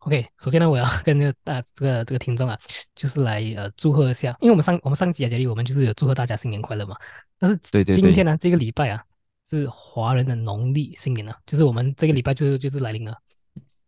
[0.00, 2.58] ，OK，首先呢，我要 跟这个大这个这个听众啊，
[2.94, 6.96] 就是来呃祝贺一下，因为我们上我们上集啊，Jerry，我们就是有祝贺大家新年快乐嘛。
[7.38, 9.04] 但是对对今天呢，这个礼拜啊。
[9.48, 13.16] 是华人的农历新年啊，就是我们这个礼拜就就是来临了。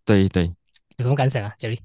[0.05, 0.45] 对对，
[0.99, 1.81] 有什么感想啊，Jerry？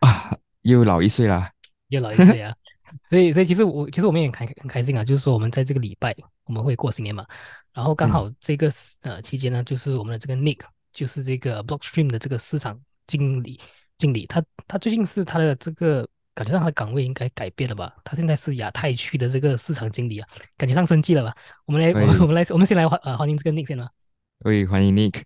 [0.00, 1.50] 啊，又老一岁啦，
[1.88, 2.54] 又老一岁啊！
[3.08, 7.24] 所以所以其实我其实我们也开很开心啊，就是说我们在这个礼拜我们会过新年嘛，
[7.72, 10.60] 然后刚好这个呃期间呢，就是我们的这个 Nick，
[10.92, 13.60] 就是这个 Blockstream 的这个市场经理
[13.98, 16.08] 经理，他他最近是他的这个。
[16.34, 17.94] 感觉上他的岗位应该改变了吧？
[18.02, 21.34] 他现在是亚太区的这个市场经理啊，感觉上升级了吧？
[21.66, 23.90] 我们来，我们我们来，我们先来欢呃欢迎这个 Nick 先吧。
[24.38, 25.20] 喂，欢迎 Nick。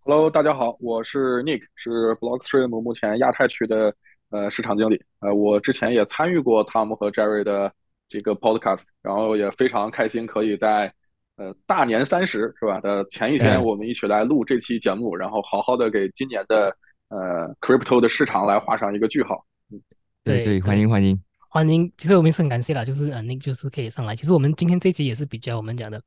[0.00, 3.96] Hello，大家好，我是 Nick，是 Blockstream 目前亚太区的
[4.28, 5.02] 呃市场经理。
[5.20, 7.72] 呃，我之前也参与过 Tom 和 Jerry 的
[8.10, 10.92] 这个 Podcast，然后也非常开心可以在
[11.36, 16.76] 呃大年三十是吧的前一天，我们一起来录这期节目，然后好好的给今年的
[17.08, 19.44] 呃 Crypto 的市场来画上一个句号。
[19.70, 19.80] 嗯
[20.24, 21.92] 对对，欢迎欢迎欢迎！
[21.96, 24.16] 其实我们是很感谢啦，就是呃，那就是可以上来。
[24.16, 25.98] 其实我们今天这期也是比较我们讲的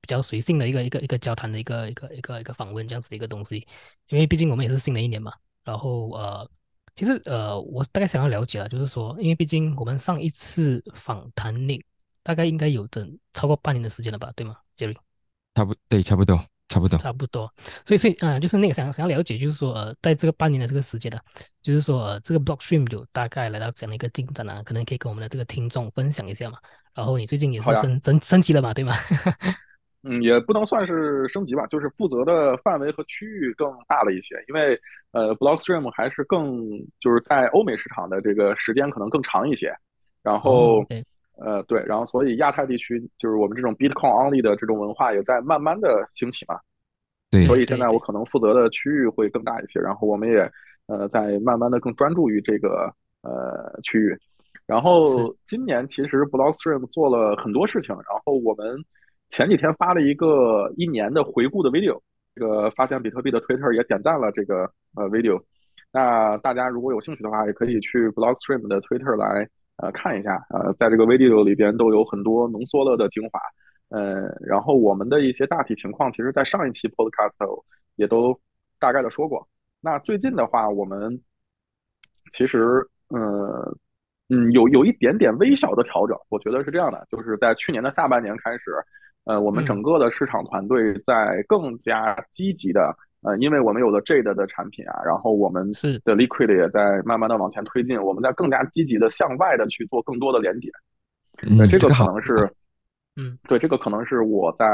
[0.00, 3.66] 比较随性的一个一个一个交谈的一个一个一个一个访问这样子的一个东西，
[4.08, 5.30] 因为毕竟我们也是新的一年嘛。
[5.62, 6.48] 然后呃，
[6.94, 11.78] 其实呃，我大概想要了解了，就是说，因为毕竟我们上一次访谈那
[12.22, 14.96] 大概应该有整超过半年的时间了吧，对吗，Jerry？
[15.54, 16.38] 差不对，差不多。
[16.68, 17.48] 差不多，差不多，
[17.84, 21.18] 所以所以啊，就是那个想想要了解，就是说呃，在这个半年的这个时间呢，
[21.62, 26.58] 就是说呃，这个 Blockstream 有大概来到这样的一个进展啊，可能可以跟我们的这个听众分享一下嘛。
[26.92, 28.94] 然后你最近也是升升升级了嘛，对吗？
[30.02, 34.76] 嗯，也不能算是升级吧，就是负责的范围和区域更大了一些，因为
[35.12, 39.72] 呃，Blockstream 还是更就是在欧美市场的这个时间可能更长一些，
[40.20, 40.84] 然后
[41.38, 46.58] 呃对，然后所以亚太地区就是我们这种 Bitcoin only 的这种文化也在慢慢的兴起嘛。
[47.30, 50.50] 对，所以现在我可能负责的区域会更大一些，然后我们也
[50.86, 52.92] 呃在慢慢的更专注于这个
[53.22, 54.16] 呃区域。
[54.66, 58.76] 然后今年其实 Blockstream 做了很多事情，然后我们
[59.28, 62.00] 前几天发了一个一年的回顾的 video，
[62.34, 65.40] 这个发现比特币的 Twitter 也点赞了这个呃 video。
[65.92, 73.40] 那大家如果有兴趣的话，也可以去 Blockstream 的 Twitter 来呃看一下，呃在这个 video 里边都有很多浓缩了的精华。
[73.88, 77.62] 呃，然后我们的一些大体情况，其实在上一期 podcast
[77.94, 78.36] 也都
[78.80, 79.46] 大概的说过。
[79.80, 81.20] 那最近的话，我们
[82.32, 83.76] 其实，呃
[84.28, 86.18] 嗯，有有一点点微小的调整。
[86.30, 88.72] 我觉得是这样的，就是在去年的下半年开始，
[89.24, 92.92] 呃，我们整个的市场团队在更加积极的，
[93.26, 100.70] 呃，因为我们有了 Jade 的产品啊，然后我们是的 Liquid 也在慢慢的往前推进，我们在更加积极的向外的去做更多的连接。
[101.58, 102.48] 那这个可能是。
[103.18, 104.66] 嗯，对，这个可能是我在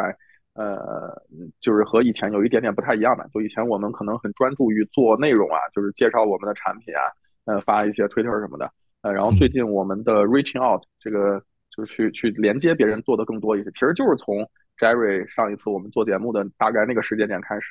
[0.54, 1.16] 呃，
[1.60, 3.24] 就是和以前有一点点不太一样的。
[3.32, 7.02] 就以前我们可能很专注于做内容啊，就是介绍我们的产品啊，
[7.44, 8.68] 呃，发一些推特什么的。
[9.02, 11.40] 呃，然后最近我们的 reaching out 这个
[11.70, 14.44] 就是去去连接别人做的更多一些，其实就是从
[14.76, 17.66] Jerry 上一次我们做节目的大概那个时间点开始，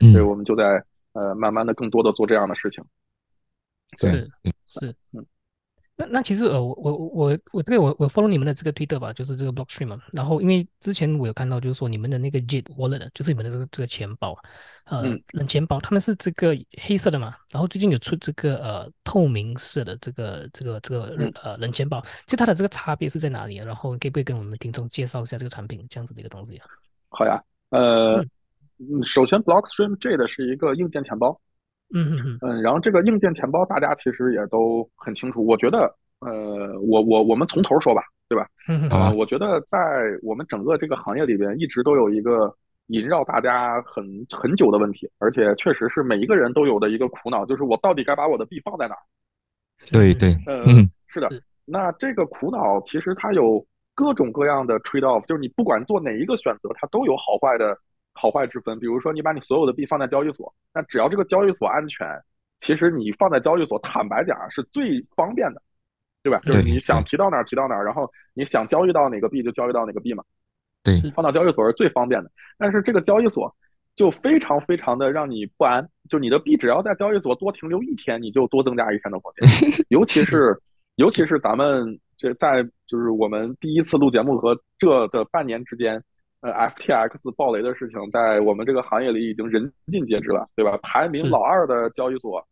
[0.00, 2.84] 所以我们就在呃慢慢的更多的做这样的事情。
[3.98, 4.28] 是
[4.66, 5.24] 是嗯。
[5.98, 10.02] 那那其实呃我我我我对我我 follow 你们的这个推特吧，就是这个 Blockstream 嘛。
[10.12, 14.36] 然后因为之前我有看到，就是说你们的那个 Jet Wallet，就是你们的这个这个钱包，
[14.84, 17.34] 呃冷钱包，他们是这个黑色的嘛。
[17.48, 23.56] 然后最近有出这个呃透明色的这个这个这个呃冷钱包，其实它的这个差别是在哪里？
[23.56, 26.66] 然后可不可以跟我们听众介绍一下这个产品这样子的一个东西啊？
[27.08, 28.22] 好呀，呃，
[29.04, 31.40] 首先 Blockstream Jet 是一个硬件钱包。
[31.94, 35.46] 嗯嗯嗯，然后这个硬件钱包大家其实也都很清楚。
[35.46, 38.44] 我觉得，呃，我我我们从头说吧，对吧？
[38.66, 39.16] 嗯嗯。
[39.16, 39.78] 我觉得在
[40.24, 42.52] 我们整个这个行业里边，一直都有一个
[42.88, 49.00] 萦绕大家很很久的问题，而且确实是每一个人都有的一个苦恼，就是我到底该把我的币放在哪儿？
[49.92, 51.30] 对对，嗯，是的。
[51.64, 53.64] 那这个苦恼其实它有
[53.94, 57.78] 各种各样的 trade off，就是你不管做哪一个选择，它都有好坏的。
[58.18, 62.08] 好坏之分，比如说你把你所有的币放在交易所，那只要这个交易所安全，
[62.60, 65.60] 其实你放在交易所，坦白讲是最方便的，
[66.22, 66.40] 对吧？
[66.46, 70.24] 就是你想提到哪儿提到哪儿，然后你想交易到哪个币就交易到哪个币嘛。
[70.82, 72.30] 对，放到交易所是最方便的。
[72.56, 73.54] 但是这个交易所
[73.94, 79.84] 就非常非常的让你不安，就你的币只要在交易所多停留一天，你就多增加一天的风险。
[79.90, 80.56] 尤其是
[80.94, 86.02] 尤其是咱们这在就是我们第一次录节目和这的半年之间，
[86.40, 90.78] 呃，FTX 暴雷的事情，在我们这个行业里已经人尽皆知了，对吧？
[90.82, 92.46] 排名老二的交易所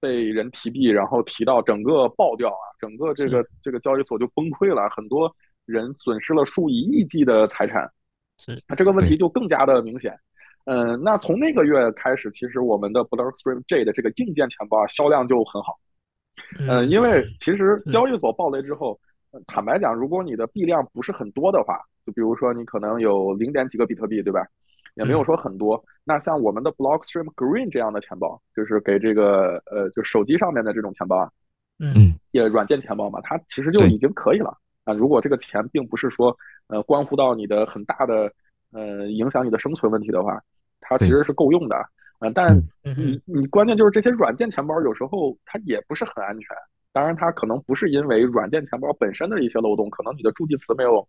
[0.00, 5.34] 被人提币，然后提到整个爆掉啊，整个这个这个交易所就崩溃了，很多
[5.64, 7.90] 人损失了数以亿计的财产。
[8.38, 10.18] 是，那这个问题就更加的明显。
[10.64, 15.78] 嗯，那从那个月开始，其实我们的 Blockstream J 的这个硬件钱包啊，销量就很好。
[16.58, 18.98] 嗯，因为其实交易所暴雷之后，
[19.46, 21.78] 坦白讲，如果你的币量不是很多的话，
[22.10, 24.44] 就比如说你可能有零点几个比特币，对吧？
[24.96, 25.82] 也没有说很多。
[26.04, 31.30] 那像我们的 Blockstream Green 这样的钱包，就是给这个呃，就手机上面的这种钱包啊，
[31.78, 34.92] 嗯，也软件钱包嘛，它其实就已经可以了啊。
[34.92, 36.36] 如果这个钱并不是说
[36.66, 38.32] 呃关乎到你的很大的
[38.72, 40.42] 呃影响你的生存问题的话，
[40.80, 41.76] 它其实是够用的。
[42.18, 42.56] 啊，但
[42.96, 46.48] 你你关键就是这些软件钱包有时候它也不是很安全。
[46.92, 51.06] 当然，它可能不是因为软件钱包本身的一些漏洞，可能你的助记词没有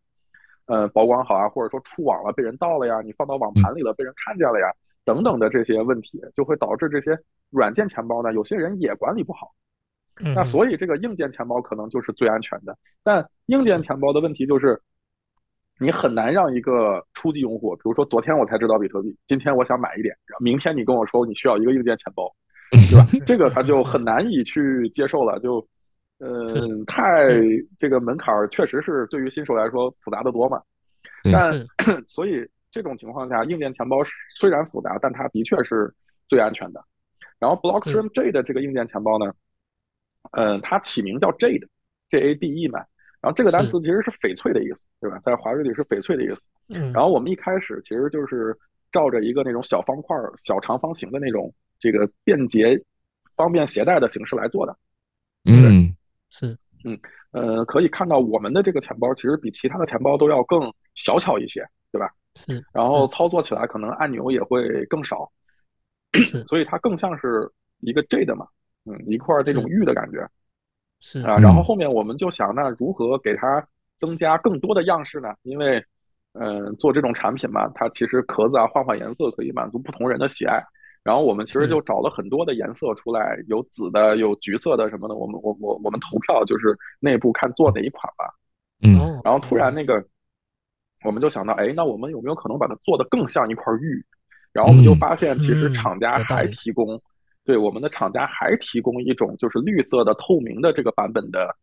[0.72, 4.68] 呃保管好啊，或者说出网了被人盗了呀，你放到网盘里了被人看见了呀，
[5.04, 7.18] 等等的这些问题，就会导致这些
[7.50, 9.52] 软件钱包呢，有些人也管理不好。
[10.36, 12.78] 那所以这个硬件钱包可能就是最安全的。
[13.04, 14.82] 但硬件钱包的问题就是。
[15.80, 22.32] 你很难让一个初级用户，比如说昨天我才知道比特币，今天我想买一点，然后明天你跟我说你需要一个硬件钱包，
[22.70, 23.08] 对吧？
[23.26, 25.66] 这个他就很难以去接受了，就，
[26.24, 27.28] 嗯，太
[27.80, 30.62] 这个门槛确实是对于新手来说复杂的多嘛。
[31.24, 31.52] 但
[32.06, 33.98] 所以这种情况下，硬件钱包
[34.36, 35.92] 虽然复杂，但它的确是
[36.30, 36.84] 最安全的。
[37.40, 39.34] 然后 Blockstream J 的这个硬件钱包呢，
[40.34, 42.80] 嗯，它起名叫 Jade，J A D E 嘛。
[43.20, 45.20] 然后这个单词其实是翡翠的意思，对吧？
[45.26, 46.42] 在华语里是翡翠的意思。
[46.70, 46.94] 嗯。
[46.94, 48.56] 然后我们一开始其实就是
[48.92, 52.80] 照着一个那种小方块、小长方形的那种这个便捷、
[53.36, 54.78] 方便携带的形式来做的。
[55.46, 55.96] 嗯，
[56.31, 56.57] 是。
[56.83, 57.00] 嗯，
[57.30, 62.10] 呃，可以看到我们的这个钱包其实比其他的钱包都要更小巧一些，对吧？
[62.33, 62.60] 是。
[62.74, 65.31] 然后操作起来可能按钮也会更少，
[66.50, 67.48] 所以它更像是
[67.81, 68.48] 一个 J 的嘛，
[68.86, 70.28] 嗯，一块这种玉的感觉。
[71.01, 73.63] 是啊，然后后面我们就想，那如何给它
[74.00, 75.36] 增加更多的样式呢？
[75.44, 75.84] 因为，
[76.34, 80.63] 嗯，做这种产品嘛，它其实壳子啊换换颜色可以满足不同人的喜爱。
[81.03, 85.15] 然后我们其实就找了很多的颜色出来，有紫的，有橘色的什么的。
[85.15, 88.25] 我们我我我们投票就是内部看做哪一款吧。
[88.83, 89.21] 嗯。
[89.24, 90.03] 然后突然那个，
[91.06, 94.06] 我们就想到，哎，那我们有没有可能把它做的更像一块玉？
[94.53, 97.01] 然后我们就发现，其实厂家还提供。
[97.44, 101.56] 对我们的厂家还提供一种就是绿色的透明的这个版本的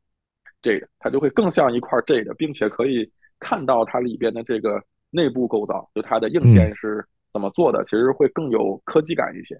[0.60, 3.08] 这个，它就会更像一块这个，并且可以
[3.38, 9.56] 看到它里边的这个内部构造，就它的硬件是怎么做的，其实会更有科技感一些。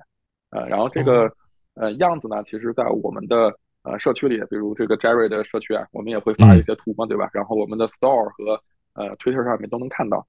[0.50, 1.30] 呃，然后这个
[1.74, 7.28] 呃样子呢，其实在我们的呃社区里，比如这个 Jerry 的社区啊，我们也会发一些图嘛，对吧？
[7.32, 8.60] 然后我们的 Store 和
[8.94, 10.26] 呃 Twitter 上面都能看到，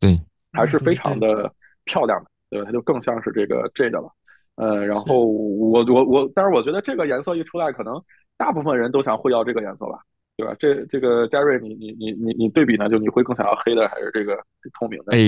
[0.00, 0.20] 对，
[0.52, 1.52] 还是非常的
[1.84, 2.66] 漂亮的，对吧？
[2.66, 4.10] 它就更像是这个 J 的了。
[4.56, 8.02] 呃，然后我我我，但是我觉得这个颜色一出来，可能
[8.36, 10.00] 大部分人都想会要这个颜色吧，
[10.40, 10.56] 对吧？
[10.58, 12.88] 这这个 Jerry，你你你你你对比呢？
[12.88, 14.36] 就你会更想要黑的还是这个
[14.78, 15.12] 透明的？
[15.12, 15.18] 哎，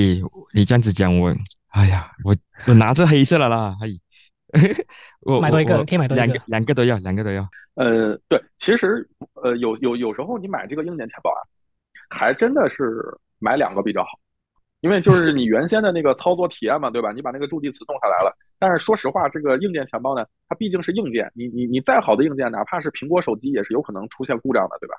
[0.54, 1.28] 你这样子讲我，
[1.72, 2.34] 哎呀，我
[2.66, 3.76] 我拿着黑色了啦，
[4.52, 4.60] 哎，
[5.20, 7.46] 我买多一个可以买多两个，两个都要，两个都要。
[7.74, 9.06] 呃，对，其实
[9.42, 11.40] 呃有有有时候你买这个硬件钱包啊，
[12.08, 13.02] 还真的是
[13.38, 14.10] 买两个比较好。
[14.80, 17.12] 因为就是你原先的那个操作体验嘛，对吧？
[17.12, 24.96] 你把那个助记词弄下来了，但是说实话，这个硬件钱包呢，它毕竟是硬件，你你你再好的硬件，哪怕是苹果手机，也是有可能出现故障的，对吧？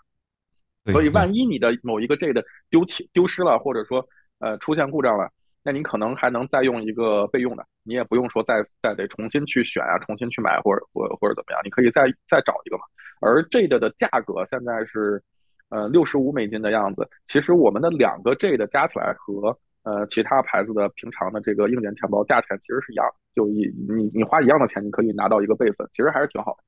[0.91, 4.05] 所以万一你的某一个这的丢弃丢失了，或者说
[4.39, 5.31] 呃出现故障了，
[5.63, 12.83] 那你可能还能再用一个备用的，你也不用说再再得重新去选啊，重新去买或者或或者怎么样，你可以再再找一个嘛。
[13.21, 15.23] 而这个的价格现在是
[15.69, 26.63] 呃六十五美金的样子，其实我们的两个 J 的加起来和呃，其他牌子的平常的这个硬件钱包价钱其实是一样，就一你你花一样的钱，你可以拿到一个备份，其实还是挺好的。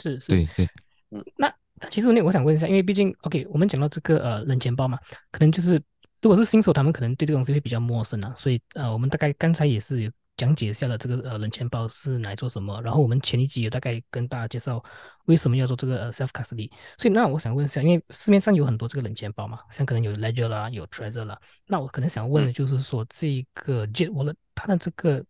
[0.00, 0.66] 是是，对对，
[1.10, 1.24] 嗯。
[1.36, 1.52] 那
[1.90, 4.98] 其实那我想问一下，因为毕竟 OK，我们讲到这个呃冷钱包嘛，
[5.30, 5.80] 可能就是
[6.20, 10.10] 如果是新手，他们可能对这个东西会比较陌生啊，所以呃，我们大概刚才也是有。
[10.36, 14.82] 讲解一下了这个呃冷钱包是来做什么，然后我们前一集也大概跟大家介绍
[15.26, 16.70] 为什么要做这个呃 self custody。
[16.96, 25.22] 所以那我想问一下，因为市面上有很多这个冷钱包嘛，像可能有 Ledger 啦，有 Trezor 啦，那我可能想问的就是说这个 Jet Wallet 它的这个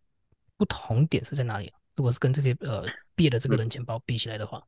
[0.55, 1.73] 不同点是在哪里？
[1.97, 4.63] 如果是跟这些呃别的这个冷钱包比起来的话。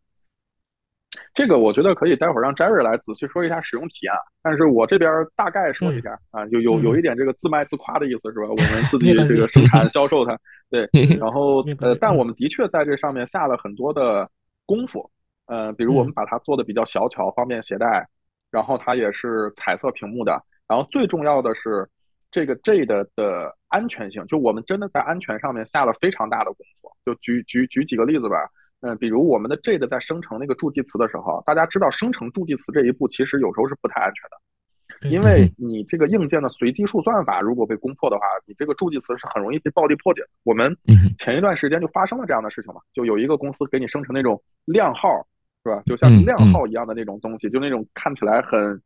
[1.34, 8.48] 这个我觉得可以待会儿让 Jerry 来仔细说一下使用体验，但是我这边大概说一下啊，有有有一点这个自卖自夸的意思是吧？
[8.50, 10.38] 我们自 己这个生产销售它，
[10.70, 10.88] 对，
[11.20, 14.30] 然后呃，但我们的确在这上面下了很多的
[14.66, 15.10] 功夫，
[15.48, 18.08] 呃，比如我们把它做的比较小巧，方便携带，
[18.52, 21.88] 然后它也是彩色屏幕的，然后最重要的是
[22.32, 26.92] 这个 Jade 的安全性，就我们真的在安全上面下了非常大的功夫。
[27.06, 28.38] 就举举举几个例子吧，
[28.86, 35.10] 嗯，比如我们的 Jade 在生成那个助记词的时候，大家知道生成助记词这一步其实有时候是不太安全的。
[35.10, 40.28] 因为你这个硬件的随机数算法如果被攻破的话，你这个助记词是很容易被暴力破解的。
[40.44, 40.76] 我们
[41.18, 45.26] 前一段时间就发生了这样的事情嘛，就有一个公司给你生成那种靓号，
[45.64, 45.82] 是吧？
[45.86, 48.82] 就像靓号一样的那种东西，就那种看起来很，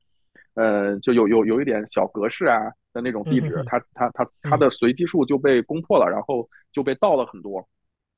[0.53, 2.59] 呃，就有有有一点小格式啊
[2.93, 7.67] 的那种地址，它它它它的随机数就被攻破了，然后就被盗了很多。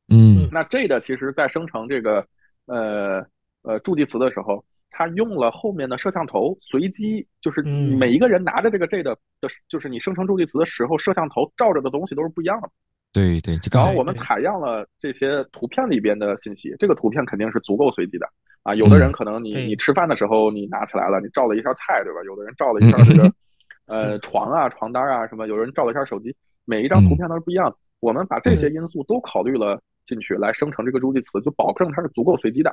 [0.10, 2.26] 嗯，那这的其实在生成这个
[2.66, 3.26] 呃
[3.62, 4.64] 呃助记词的时候。
[4.92, 12.70] 它用了后面的摄像头，随机就是每一个人拿着这个 J 的的，就是你生成助记词的时候，摄像头照着的东西都是不一样的。
[13.14, 18.28] 对对，然后我们采样了这些图片里边的信息，这个图片肯定是足够随机的
[18.64, 18.76] 啊。
[18.76, 22.22] 有的人可能你你吃饭的时候你拿起来了，你照了一下菜，对吧？
[22.26, 23.32] 有的人照了一下这个
[23.88, 26.36] 呃床啊、床单啊什么，有人照了一下手机，
[26.66, 27.78] 每一张图片都是不一样的。
[28.02, 32.70] 我们把这些因素都考虑了进去，来生成这个助记词，就保证它是足够随机的。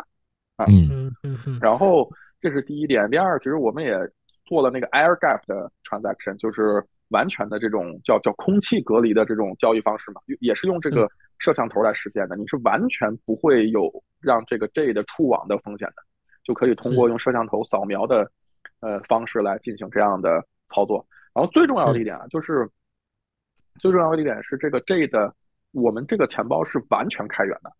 [0.56, 3.94] 啊，嗯嗯嗯，然后这是第一点，第二，其实我们也
[4.46, 11.06] 做了那个 air gap 的 transaction，就是完全的这种叫叫空气隔离的这种交易方式嘛，也是用这个
[11.38, 15.96] 摄像头来实现的，你是完全不会有让这个 J 的触网的风险的，
[16.42, 18.30] 就可以通过用摄像头扫描的
[18.80, 20.42] 呃方式来进行这样的
[20.74, 21.06] 操作。
[21.34, 22.66] 然后最重要的一点啊，就是
[23.78, 25.34] 最重要的一点是这个 J 的
[25.76, 27.70] 我们这个钱包是完全开源的。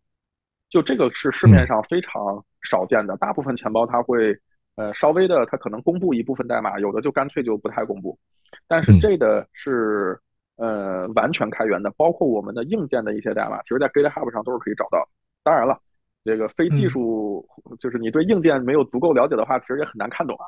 [0.68, 4.36] 就这个是市面上非常少见的，大部分钱包它会，
[4.74, 8.18] 呃，稍微的它可能公布一部分代码，有的就干脆就不太公布。
[8.66, 10.18] 但是这个是
[10.56, 15.08] 呃完全开源的，包括我们的硬件的一些代码，其实在 GitHub 上都是可以找到。
[15.44, 15.80] 当然了，
[16.24, 17.48] 这个非技术
[17.78, 20.44] 就是你对硬件没有足够了解的话，其实也很难看懂啊。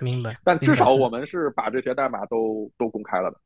[0.00, 0.34] 明白。
[0.42, 3.36] 但至少我们是把这些代码都都公开了的。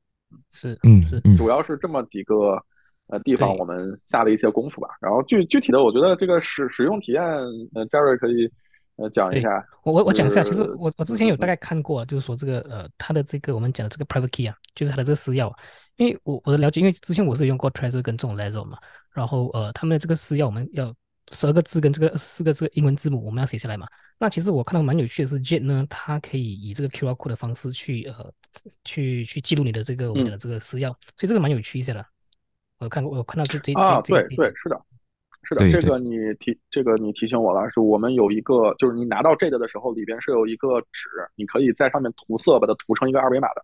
[0.49, 2.65] 是，嗯是，主要是这么几个。
[3.09, 7.23] 呃，地方我们下了一些功夫吧，然后具具体的，我觉得这个使使用体验，
[7.75, 8.51] 呃，Jerry 可以
[8.97, 9.49] 呃讲一下。
[9.83, 15.53] 我我我讲一下，其实我我之前有大概看过，就是说这个呃，它的这个我们讲的这个 private key 啊，就是它的这个私钥，
[15.97, 18.79] 因为我我的了解，因为之前我是用过 Trezor 跟这种 Ledger 嘛，
[19.13, 20.95] 然后呃，他们的这个私钥我们要
[21.31, 23.87] 十二个字跟这个四个这个英文字母我们要写下来嘛。
[24.19, 28.33] 那其实我看到蛮有趣的是，Jet 呢，它可以以这个 QR code 的方式去呃
[28.85, 32.07] 去去记录你的这个我们的这个私钥，所以这个蛮有趣一些的。
[32.81, 34.79] 我看过，我看到这这啊，对对，是的，
[35.45, 43.63] 是的，这个你提这个你提醒我了，是我们有一个，就是你拿到这个的时候，里边是有一个纸，你可以在上面涂色，把它涂成一个二维码的，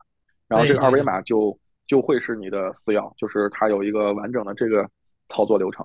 [0.49, 4.89] 然后这个二维码就就会是你的私钥，就是它有一个完整的这个
[5.29, 5.85] 操作流程。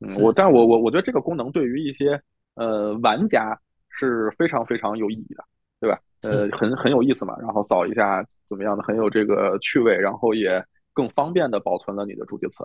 [0.00, 2.20] 嗯，我，但我我我觉得这个功能对于一些
[2.54, 3.58] 呃玩家
[3.88, 5.42] 是非常非常有意义的，
[5.80, 5.98] 对吧？
[6.22, 10.62] 呃，很很有意思嘛，然后扫一下怎么样的，很有这个趣味，然后也。
[10.98, 12.64] 更方便的保存了你的助记词，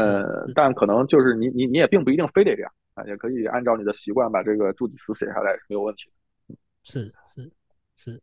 [0.00, 6.56] 呃，但可能就是你你你也并不一定非得这样啊，也可以按照你的习惯把这个助记词写下来是没有问题的。
[6.82, 7.52] 是是
[7.96, 8.22] 是，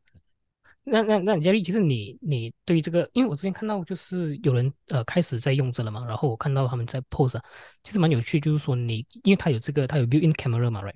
[0.83, 7.39] 那那那佳丽，其实你你对于这个，因为我之前看到就是有人呃开始在用这了嘛，然后我看到他们在 pose，
[7.83, 10.95] 其实蛮有趣，就是说你因为它有这个它有 built-in camera 嘛，right，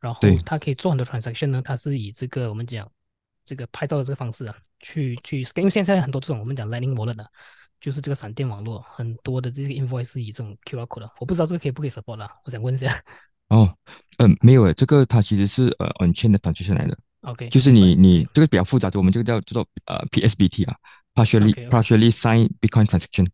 [0.00, 2.90] 然后它可以做很多 transaction 呢，它是以这个我们讲
[3.44, 7.30] 这个拍照的这个方式啊，去去，因为现在很多这种我们讲 Lightning wallet 的。
[7.80, 13.02] 就是这个闪电网络很多的这个 invoice 是以这种 QR code 的，我不知道这个可以不可以 support 啦，我想问一下。
[13.48, 13.72] 哦，
[14.18, 16.98] 嗯，没有诶，这个它其实是呃 on chain 的 transaction 来的。
[17.20, 20.74] OK，就是你你这个比较复杂的，我们这个叫叫做呃 PSBT 啊
[21.14, 23.26] ，partially partially signed Bitcoin transaction。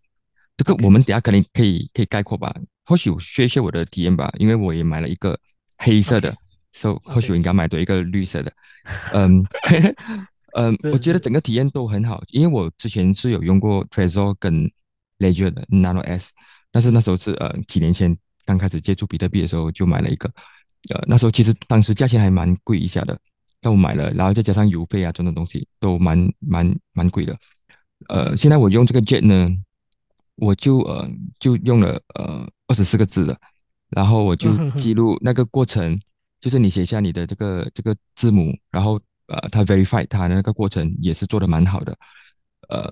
[0.56, 5.38] 这个我们等下肯定可以可以概括吧，或许我学一些我的体验吧，因为我也买了一个
[5.78, 6.36] 黑色的
[6.72, 8.52] ，so 或许我应该买多一个绿色的，
[9.12, 9.44] 嗯。
[10.54, 14.70] 嗯，我觉得整个体验都很好，因为我之前是有用过 Trezor 跟
[15.18, 16.30] Ledger 的 Nano S，
[16.70, 20.28] 但是那时候是呃几年前刚开始接触比特币的时候就买了一个，
[20.92, 23.18] 呃那时候其实当时价钱还蛮贵一下的，
[23.60, 27.34] 但我买了，然后再加上邮费啊这种东西都蛮蛮蛮贵的，
[28.08, 29.48] 呃现在我用这个 Jet 呢，
[30.36, 33.38] 我就呃就用了呃二十四个字的，
[33.88, 35.98] 然后我就记录那个过程，
[36.42, 39.00] 就是你写下你的这个这个字母，然后。
[39.32, 41.96] 呃，它 verify 它的那个过程也是做的蛮好的，
[42.68, 42.86] 呃，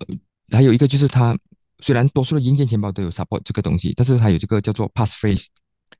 [0.50, 1.38] 还有一个就是它
[1.80, 5.44] 虽然多数的硬件钱包都有 support 这个东西，但是它有这个叫做 passphrase，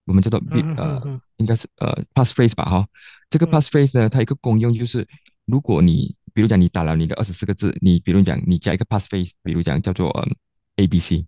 [0.07, 0.41] 我们叫做
[0.79, 2.87] 呃，应该是呃 passphrase 吧哈，
[3.29, 5.07] 这个 passphrase 呢，它一个功用就是，
[5.45, 10.09] 如果你比如讲你打了你的二十四个字，你比如讲你加一个 passphrase，比如讲叫做
[10.77, 11.27] A B C，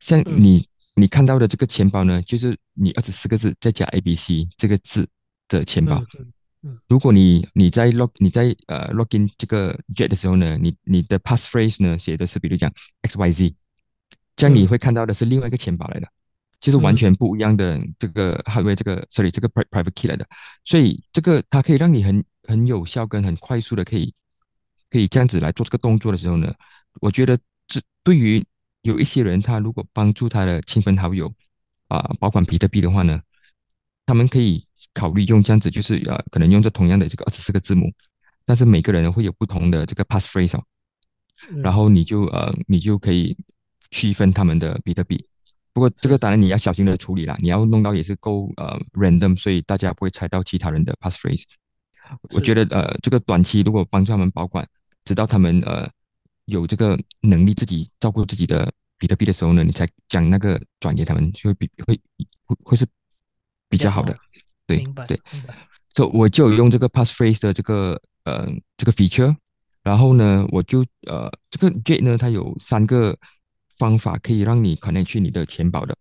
[0.00, 5.06] 像你你看到的这个钱包呢，就是你二十四个字再加 A B C 这个字
[5.48, 6.02] 的钱包。
[6.88, 12.68] 如果你你在 log 你在呃 login 这个 jet 的时候呢，你你的 passphrase 呢写的是比如讲
[13.02, 13.54] x y z，
[14.34, 16.08] 这样你会看到的是另外一个钱包来的，
[16.60, 20.26] 就是完全不一样的这个 hardware 这个 sorry 这个 private key 来的，
[20.64, 24.12] 所以这个它可以让你很很有效跟很快速的可以
[24.90, 26.52] 可以这样子来做这个动作的时候呢，
[27.00, 27.38] 我觉得
[27.68, 28.44] 这对于
[28.82, 31.32] 有一些人他如果帮助他的亲朋好友
[31.86, 33.20] 啊保管比特币的话呢，
[34.04, 34.66] 他们可以。
[34.94, 37.92] 考虑用这样子，就是呃，可能用这同样的这个二十四个字母，
[38.44, 40.64] 但是每个人会有不同的这个 passphrase 哦，
[41.62, 43.36] 然后你就呃，你就可以
[43.90, 45.24] 区分他们的比特币。
[45.72, 51.44] 不过这个当然你要小心的处理啦，你要弄到也是够呃 random，所以大家不会猜到其他人的 passphrase。
[52.30, 54.66] 我觉得呃，这个短期如果帮助他们保管，
[55.04, 55.88] 直到他们呃
[56.46, 62.00] 有这个能力自己照顾自己的比特币的时候呢，你才将那个转给他们，就会比会
[62.46, 62.84] 会会是
[63.68, 64.16] 比较好的。
[64.68, 65.20] 对对，
[65.94, 68.46] 所以我就用这个 passphrase 的这个呃
[68.76, 69.34] 这个 feature，
[69.82, 73.16] 然后呢，我就呃这个 Jet 呢，它有三个
[73.78, 75.96] 方法可以让你 connect 去你的钱包的。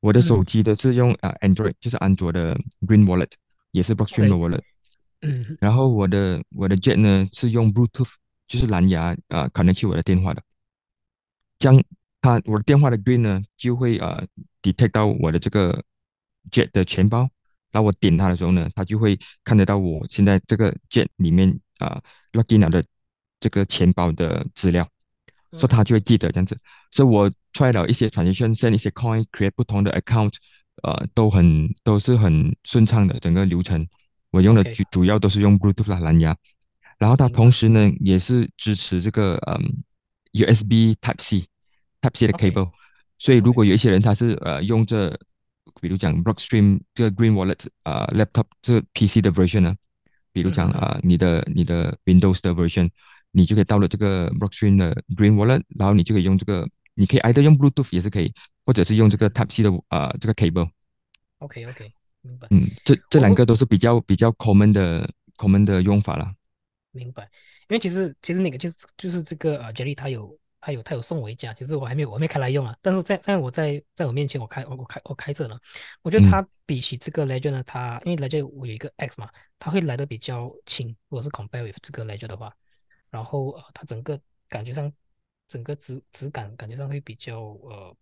[0.00, 3.30] 我的手机的是用呃 Android，就是安卓的 Green Wallet，
[3.72, 4.62] 也是 Blockstream 的 Wallet。
[5.20, 5.58] 嗯。
[5.60, 8.14] 然后我的我的 Jet 呢是用 Bluetooth，
[8.48, 10.42] 就是蓝牙啊 connect 去我的电话的。
[11.58, 11.82] 将
[12.20, 14.26] 它我的电话的 Green 呢就会呃
[14.62, 15.82] detect 到我的这个
[16.50, 17.28] Jet 的钱包。
[17.76, 22.00] 那我点它的时候呢，它就会看得到我现在这个键里面啊
[22.32, 22.82] ，login 的
[23.38, 24.88] 这个钱包的资料，
[25.58, 26.56] 所以它就会记得这样子。
[26.90, 30.32] 所以我 try 了一些 transaction，send 一些 coin，create 不同的 account，
[30.84, 33.86] 呃，都很都是很顺畅的整个流程。
[34.30, 36.34] 我用的主主要都是用 Bluetooth 蓝牙，
[36.98, 39.84] 然后它同时呢也是支持这个嗯
[40.32, 42.70] USB Type C，Type C 的 cable。
[43.18, 45.14] 所以如果有一些人他是呃用这
[45.80, 49.76] 比如讲 Blockstream 这个 Green Wallet 啊，Laptop 这个 PC 的 version 呢，
[50.32, 52.90] 比如讲啊，你的你的 Windows 的 version，
[53.30, 58.32] 你就可以到了这个 Blockstream 的 Green Wallet，然后你就可以用这个，你可以 either 用 Bluetooth 也是可以，
[58.64, 60.70] 或者是用这个 Type C 的啊这个 cable。
[61.38, 62.48] OK OK，明白。
[62.50, 66.32] 嗯，这这两个都是比较比较 common 的 common 的用法了。
[66.92, 67.24] 明白，
[67.68, 70.38] 因为其实其实那个就是就是这个呃 Jelly 它有。
[70.66, 72.76] 他有他有送我一架，其实我还没有我还没开来用啊。
[72.82, 75.56] 但是在在我在在我面前我开我我开我开着呢。
[76.02, 80.88] 我觉得它比起这个 Ledger 呢，它因为 Ledger 我有一个 X 嘛，它会来的比较轻。
[81.08, 82.52] 如果是 compare with 这个 Ledger 的话，
[83.10, 84.92] 然后呃它整个感觉上
[85.46, 87.96] 整个质质感感觉上会比较呃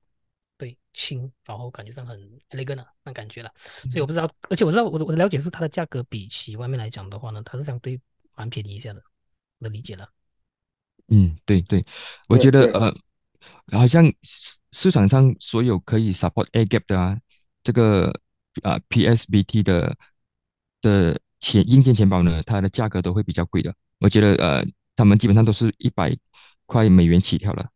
[0.57, 3.53] 对轻，然后感觉上很 elegant 那感觉了。
[3.91, 8.01] 所以我不知道，而且我知道我的我的了解是它的价格比起外面来讲的话呢，它是相对
[8.35, 9.03] 蛮便宜一下的。
[9.59, 10.09] 我的理解了。
[11.09, 11.85] 嗯，对对，
[12.29, 14.03] 我觉得呃，好像
[14.73, 17.21] 市场上所有可以 support A gap 的啊，
[17.63, 18.09] 这个
[18.63, 19.95] 啊 PSBT 的
[20.81, 23.75] 的钱硬件钱包呢，它的价格都会比较贵的。
[24.01, 24.65] 我觉得呃，
[24.97, 26.17] 他们基本上都是一百
[26.65, 27.69] 块美元起跳了。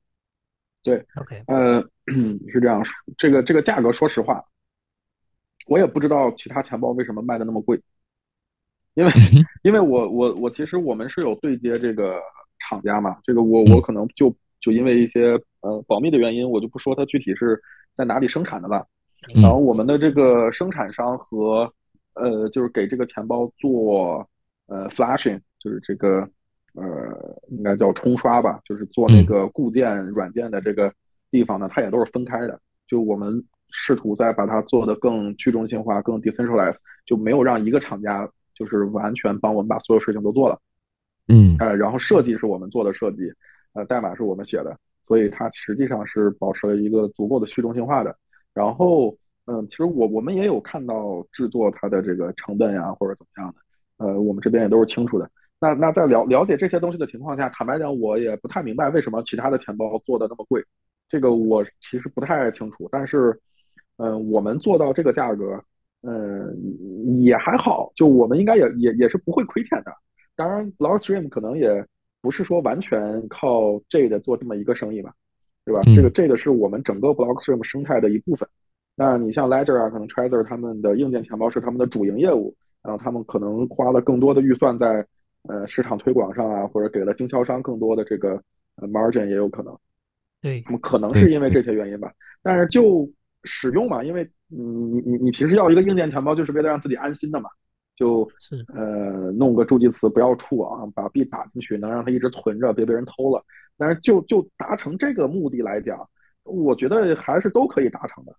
[0.82, 1.82] 对，OK，呃，
[2.50, 2.82] 是这样，
[3.18, 4.42] 这个这个价格，说实话，
[5.66, 7.78] 我也不知道其他钱包为什么卖的那么贵，
[8.94, 9.12] 因为
[9.64, 12.18] 因为我我我其实我们是有对接这个。
[12.68, 17.60] 厂家嘛，这个我我可能就就因为一些呃保密的原因，我就不说它具体是
[17.96, 18.86] 在哪里生产的了。
[19.34, 21.72] 然后我们的这个生产商和
[22.14, 24.28] 呃就是给这个钱包做
[24.66, 26.20] 呃 flashing，就是这个
[26.74, 30.92] 呃应该叫冲刷吧，就是做那个固件软件的这个
[31.30, 32.60] 地方呢，它也都是分开的。
[32.86, 40.58] 就我们试图在把它做的更去中心化、更 decentralized，就没有让一个厂家就是完全帮我们把所有事情都做了。
[41.28, 43.30] 嗯，呃，然后设计是我们做的设计，
[43.74, 48.16] 呃，代码是我们写的，所以它实际上是保持了一个足够的去中心化的。
[48.54, 49.14] 然后，
[49.44, 55.30] 嗯，其实我我们也有看到制作它的这个成本呀，或者怎么样的，呃，我们这边也都是清楚的。
[55.60, 60.64] 那那在了了解这些东西的情况下，坦白讲，我也不太明白为什么其他的钱包做的那么贵，
[61.08, 62.88] 这个我其实不太清楚。
[62.90, 63.38] 但是，
[63.98, 65.62] 嗯，我们做到这个价格，
[66.02, 69.92] 嗯，也还好，就我们应该也也也是不会亏钱的。
[70.38, 71.84] 当然，Blockstream 可能也
[72.22, 75.12] 不是说完全靠 Jade 做这么一个生意吧，
[75.64, 75.82] 对吧？
[75.96, 78.48] 这个 Jade 是我们整个 Blockstream 生态的一部分。
[78.94, 85.04] 那你像 Ledger 啊，可能 Trezor 他们的硬件钱包是他们的主营业务，然后他们可能花了更多的预算在
[85.48, 88.40] 呃市场推广上啊，或者给了经销商更多的这个
[88.76, 89.76] margin 也有可能。
[90.40, 92.12] 对，那么可能是因为这些原因吧。
[92.44, 93.10] 但是就
[93.42, 97.50] 使用嘛，因为你你你你其实要一个硬件钱包，就是为了让自己安心的嘛。
[97.98, 98.30] 就
[98.72, 103.44] 呃弄个助记词不要触啊，把币打进去，能让它一直存着，别被人偷了。
[103.76, 106.08] 但是就就达成这个目的来讲，
[106.44, 108.32] 我觉得还是都可以达成的。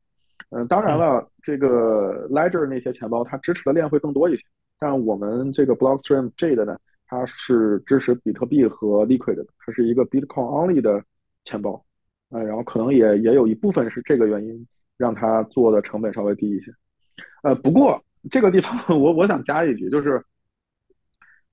[0.52, 4.44] 嗯，当然了，这个 Ledger 那些钱包它支持的链会更多一些，
[4.80, 11.04] 但我们这个 Blockstream Jade 呢，它是支持比特币和 Liquid 的，它是一个 Bitcoin only 的
[11.44, 11.84] 钱包，
[12.32, 14.66] 呃，然后可能也也有一部分是这个原因
[14.98, 16.72] 让它做的成本稍微低一些。
[17.44, 20.22] 呃，不过这个地方 我我想加一句，就是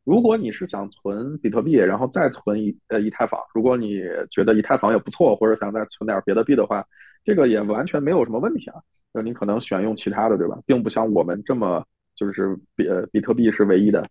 [0.05, 4.01] 如果你是想存比特币，然后再存以呃以太坊，如果你
[4.31, 6.85] 觉得以太坊也不错，或者想再存点别的币的话，
[7.25, 8.81] 这个也完全没有什么问题啊。
[9.13, 10.59] 那你可能选用其他的，对吧？
[10.67, 14.07] 并不像我们这么就是比比特币是唯一的。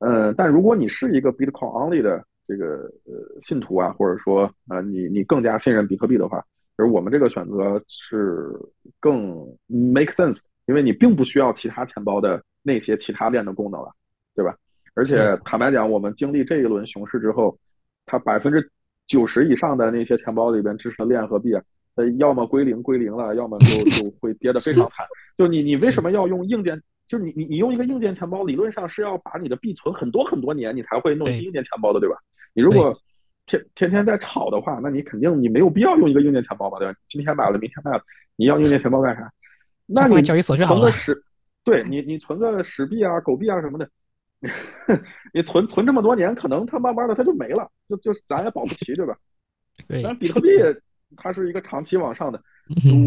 [0.00, 6.44] 嗯，但如果你是一个 Bitcoin only 的这个呃信徒啊，或者说呃你你更加信任比特币的话，
[6.76, 8.50] 而我们这个选择是
[8.98, 10.40] 更 make sense。
[10.66, 13.90] 因为你并不需要其他钱包的那些其他链的功能了，
[14.34, 14.54] 对吧？
[14.94, 17.58] 而且坦白讲，我们经历这一轮熊市之后，
[18.06, 18.70] 它百分之
[19.06, 21.54] 九十以上的那些钱包里边支持的链和币，
[21.94, 25.06] 呃，要么归零归零了，要么就 就会跌得非常惨。
[25.36, 26.80] 就你你为什么要用硬件？
[27.08, 32.16] 就是你你你用一个硬件钱包，理论上是要把你的币存很多很多年，你才会弄一个硬件钱包的，对吧？
[32.54, 32.96] 你如果
[33.46, 36.94] 天天天在炒的话，那你肯定你没有必要用一个硬件钱包嘛，对吧？
[37.08, 38.02] 今天买了，明天卖了，
[38.36, 39.30] 你要硬件钱包干啥？
[39.94, 41.22] 那你存个史，
[41.64, 43.88] 对你，你存个屎币啊、狗币啊什么的，
[45.34, 49.16] 你存存这么多年，可能它慢慢的它就没了，就就咱也保不齐，对吧？
[49.86, 50.02] 对。
[50.02, 50.48] 但比特币
[51.16, 52.42] 它是一个长期往上的，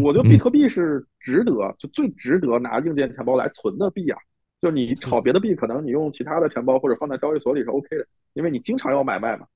[0.02, 4.18] 我觉得比特币是值得，就最值得拿硬件钱包来存的币啊。
[4.62, 9.46] 就你炒别的币，可能你用其他的钱包或者放在交易所里是 OK 的，因为你经常要买卖嘛，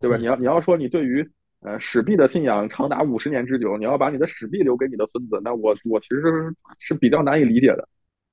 [0.00, 0.16] 对吧？
[0.16, 1.28] 你要你要说你对于。
[1.60, 7.88] 呃，史币的信仰长达五十年之久，你要把你的史币留给你的孙子，那我我其实是比较难以理解的，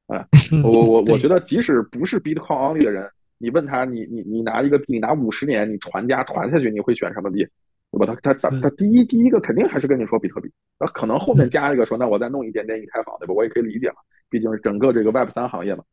[0.07, 0.27] 啊，
[0.63, 3.09] 我我我觉得即使不是 Bitcoin only 的人，
[3.39, 7.47] 你问他，你你你拿一个币，你拿五十年，你传家传下去，你会选什么币？
[7.91, 8.15] 对吧？
[8.21, 13.33] 他他他第一第一个肯定还是跟你说比特币，那可能后面加一个说，那我再弄一点点以太坊，对吧？
[13.33, 13.95] 我也可以理解嘛，
[14.29, 15.83] 毕竟是整个这个 Web 三行业嘛，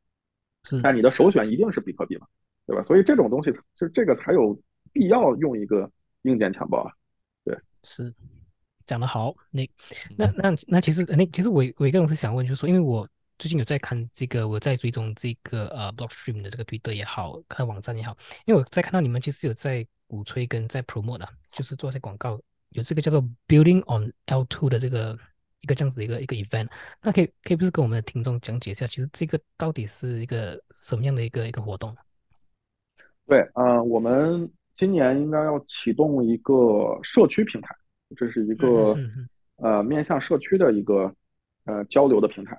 [0.83, 2.27] 但你的首选一定是比特币嘛，
[2.67, 2.83] 对吧？
[2.83, 4.59] 所以这种东西就这个才有
[4.93, 5.91] 必要用一个
[6.23, 6.93] 硬件钱包啊。
[7.85, 8.13] 是
[8.87, 9.69] 讲得好，那
[10.17, 22.41] 那那那其实那其实我我一个人是想问，就是说，因为我最近有在看这个，我在追踪这个呃 Blockstream 的这个推特也好，看网站也好，因为我在看到你们其实有在鼓吹跟在 promote 的，就是做些广告，
[22.71, 25.19] 有这个叫做 Building on L2 的这个
[25.61, 26.69] 一个这样子一个一个 event，
[27.01, 31.97] 那可以可以不是跟我们的听众讲解一下，其实这个到底是一个什么样的一个一个活动？
[33.27, 34.51] 对，呃，我们。
[34.75, 37.75] 今年应该要启动一个社区平台，
[38.17, 38.97] 这是一个
[39.57, 41.13] 呃面向社区的一个
[41.65, 42.59] 呃交流的平台。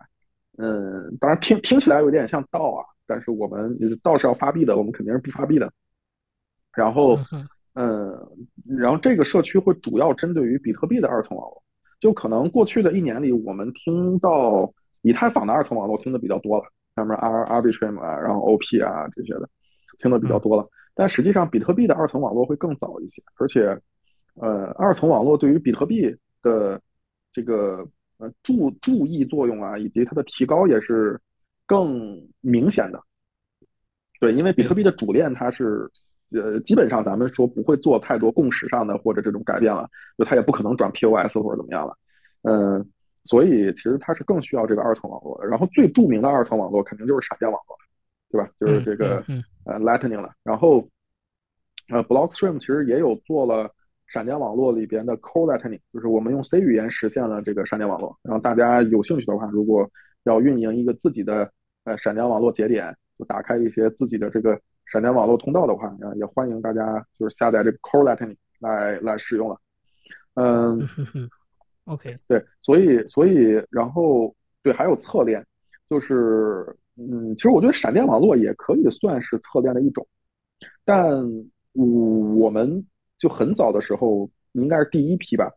[0.57, 5.71] 嗯，当然听听起来有点像道啊，但是我们道是要发币的，我们肯定是不发币的。
[6.75, 7.17] 然后，
[7.73, 8.15] 嗯，
[8.77, 11.63] 然后这个社区会主要针对于比特币的二层网络，
[11.99, 14.71] 就可能过去的一年里，我们听到
[15.01, 19.49] 以太坊的二层网络听的比较多了，上面 R Arbitrum 啊，然后 OP 啊这些的
[19.99, 20.67] 听的比较多了。
[20.95, 23.79] 但实际上，比特币的二层网络会更早一些，而且，
[24.35, 26.79] 呃，二层网络对于比特币的
[27.31, 27.83] 这个
[28.19, 31.19] 呃注注意作用啊，以及它的提高也是
[31.65, 33.01] 更明显的。
[34.19, 35.89] 对，因为比特币的主链它是
[36.31, 41.97] 呃基本上咱们说不会做太多共识上的或者这种改变了，就它也不可能转 POS 或者怎么样了。
[42.43, 42.87] 嗯，
[43.25, 45.47] 所以其实它是更需要这个二层网络的。
[45.47, 47.75] 然后最著名的二层网络肯定就是闪电网络。
[48.33, 48.49] 对吧？
[48.59, 49.23] 就是这个
[49.65, 50.33] 呃，Lightning 了。
[50.43, 50.89] 然后
[51.89, 53.69] 呃，Blockstream 其实也有做了
[54.07, 58.17] 闪电网络里边的 Core Lightning，就是我们用 C 语言实现了这个闪电网络。
[58.23, 59.87] 然后大家有兴趣的话，如果
[60.23, 61.51] 要运营一个自己的
[61.83, 69.57] 呃闪电网络节点，就打开一些自己的这个闪电网络通道的话，啊，也欢迎大家就是下载这个 Core Lightning 来来使用了。
[70.33, 70.81] 嗯
[71.85, 75.45] ，OK，对，所以所以然后对，还有侧链，
[75.87, 76.75] 就是。
[76.95, 80.05] 嗯，其实我觉得闪电网络也可以算是侧链的一种，
[80.85, 81.09] 但
[81.73, 82.85] 我们
[83.17, 85.51] 就很早的时候，应该是第一批吧，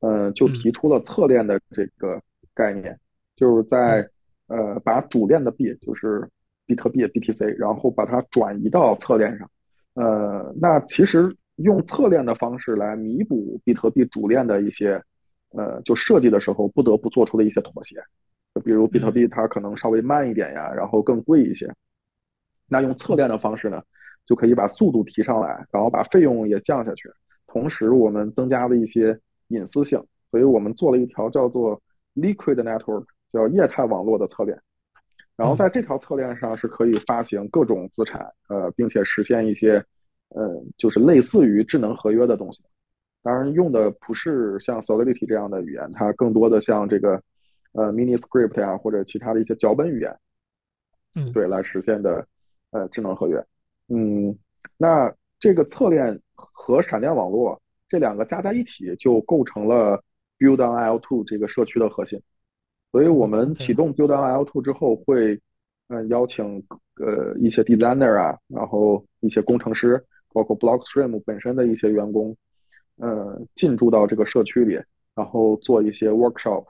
[0.00, 2.20] 呃，就提出了侧链的这个
[2.54, 2.98] 概念，
[3.34, 4.06] 就是在
[4.48, 6.28] 呃把主链的币，就是
[6.66, 9.50] 比特币 BTC，然后把它转移到侧链上，
[9.94, 15.02] 呃，那其实用侧链的方式来弥补比特币主链的一些，
[15.52, 17.96] 呃，就设计的时候不得不做出的一些妥协。
[18.54, 21.68] 就比如比特币，它可能稍微慢一点呀，然后更贵一些。
[22.68, 23.82] 那用侧链的方式呢，
[24.24, 27.10] 就可以把速度提上来，然后把费用也降下去。
[27.48, 31.80] 同时，我们增加了一些隐私性，所以我们做了一条叫做
[32.14, 34.56] Liquid Network，叫液态网络的侧链。
[35.36, 39.84] 然后在这条侧链上是可以发行各种资产，呃，并且实现一些，
[40.28, 42.62] 呃，就是类似于智能合约的东西。
[43.20, 47.20] 当然，用的不是像 Solidity 这样的语言，它更多的像这个。
[47.74, 50.16] 呃，mini script 啊，或者其他的一些脚本语言，
[51.16, 52.26] 嗯，对，来实现的
[52.70, 53.44] 呃智能合约。
[53.88, 54.36] 嗯，
[54.78, 60.02] 那这个侧链和闪电网络这两个加在一起，就构成了
[60.38, 62.20] Build on L2 这个社区的核心。
[62.90, 65.38] 所以我们启动 Build on L2 之后，会
[65.88, 66.64] 嗯邀请
[66.96, 72.36] 呃一些 designer 啊，然后一些工程师，包括 Blockstream 本身的一些员工，
[72.98, 74.80] 呃进驻到这个社区里，
[75.14, 76.64] 然后做一些 workshop，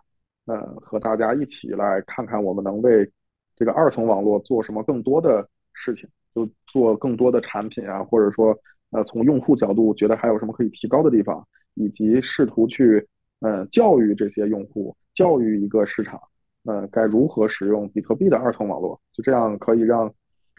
[0.46, 3.10] 呃和大家一起来看看我们能为
[3.56, 8.56] 这个二层网络做什么更多的事情，就做更多的产品啊，或者说
[8.90, 13.06] 呃从用户角度觉得还有什么可以提高的地方，以及试图去
[13.40, 14.96] 呃教育这些用户。
[15.14, 16.20] 教育一个市场，
[16.64, 19.00] 呃，该如何使用比特币的二层网络？
[19.12, 20.12] 就这样可以让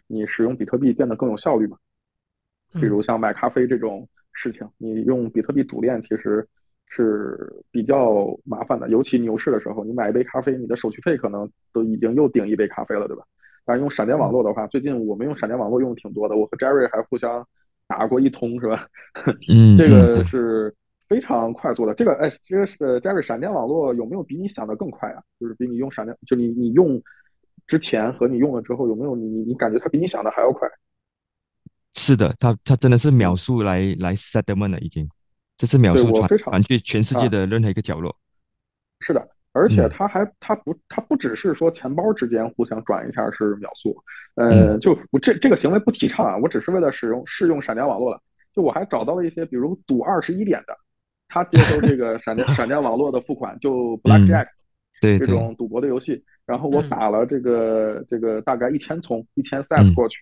[0.08, 1.78] 你使用比特币变得更有效率嘛？
[2.80, 6.48] 比如像买咖啡这种事情，你用比特币主链其实
[6.90, 13.24] 是比较麻烦的，尤其牛市的时候，你买一杯咖啡，你的手续费可能都已经又顶一杯咖啡了，对吧？
[13.66, 17.46] 但是用闪电网络的话，最近我们用闪电网络用的挺多的，我和 Jerry 还互相
[17.88, 18.88] 打过一通，是吧？
[19.50, 20.74] 嗯，这个是。
[21.08, 25.22] 非常快速的，这个哎，这个是 Jerry 闪电网络有没有比你想的更快啊？
[25.40, 27.00] 就是比你用闪电，就你你用
[27.68, 30.68] 之前和你用了之后，有没有你你你感觉它比你想的还要快？
[31.94, 35.08] 是的，它它真的是秒速来来 settlement 了，已经，
[35.58, 38.16] 这是秒速传传去全世界的任何一个角落。
[39.00, 43.96] 是的，而且它还它不它不只是说钱包之间互相转一下是秒速，
[44.36, 48.22] 呃，就我这这个行为不提倡啊，我只是为了使用试用闪电网络了，
[48.54, 50.78] 就我还找到了一些，比如赌二十一点的。
[51.28, 54.48] 他接收这个 闪电闪电网络的付款，就 Blackjack，
[55.02, 56.24] 对这种赌博的游戏。
[56.46, 60.18] 然后我打了这个这个大概一千从一千 Sats 过去。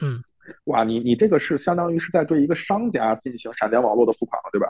[0.00, 0.22] 嗯，
[0.64, 4.66] 哇，你你这个是相当于是在对一个商家进行闪电网络的付款了，对吧？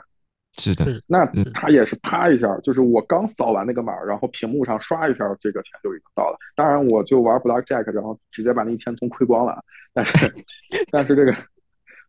[0.57, 0.85] 是的。
[1.07, 6.37] 那他也是啪一下，就是我刚扫完那个码，然后屏幕上刷一下，这个钱就已经到了。
[6.55, 9.63] 当然，我就玩 Blackjack，然后直接把那一千从亏光了。
[9.93, 10.33] 但是
[10.91, 11.35] 但是这个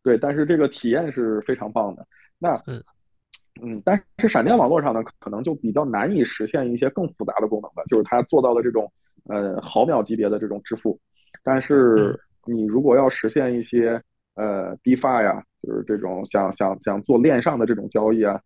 [0.02, 2.07] 对，但是这个体验是非常棒的。
[2.38, 2.54] 那。
[3.61, 8.88] 嗯，但是闪电网络上呢，可能就比较难以实现一些更复杂的功能了，就是它做到了这种
[9.24, 10.96] 呃毫秒级别的这种支付。
[11.42, 12.16] 但是
[12.52, 14.02] 你如果要实现一些
[14.34, 18.40] 呃 DeFi 呀，就是这种想想想做链上的这种交易啊，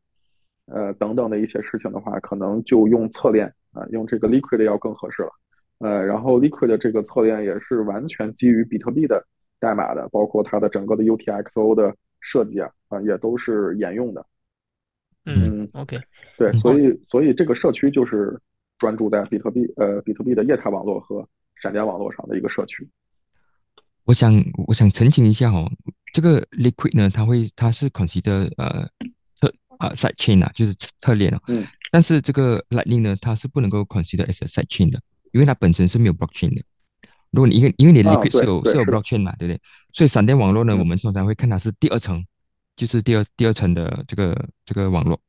[0.67, 5.31] 呃等等的一些事情的话，可能就用侧链啊，用这个 Liquid 要更合适了。
[5.79, 9.25] 呃，然后 Liquid 的这个侧链也是完全基于比特币的
[9.59, 14.25] 代码的，包括它的整个的 UTXO 的设计啊，啊也都是沿用的。
[15.25, 16.01] 嗯，OK，
[16.39, 18.37] 对，所以所以这个社区就是
[18.79, 22.89] 专注在比特币呃比特币的液态网络和闪电网络上的一个社区。
[24.05, 24.33] 我想
[24.67, 25.71] 我想澄清一下哦，
[26.13, 28.89] 这个 Liquid 呢，它会它是 consider 呃
[29.41, 31.41] 特啊 side chain 啊，就是侧链啊。
[31.49, 31.67] 嗯。
[31.91, 35.01] 但是这个 Lightning 呢，它是不能够 consider as a side chain 的，
[35.33, 36.63] 因为它本身是没有 blockchain 的。
[37.31, 39.61] 如果你因为因为你 Liquid 是有是有 blockchain 嘛，对不对？
[39.93, 42.25] 所以闪电网络呢，我们通常会看它是第二层。
[42.75, 45.21] 就是第二第二层的这个这个网络，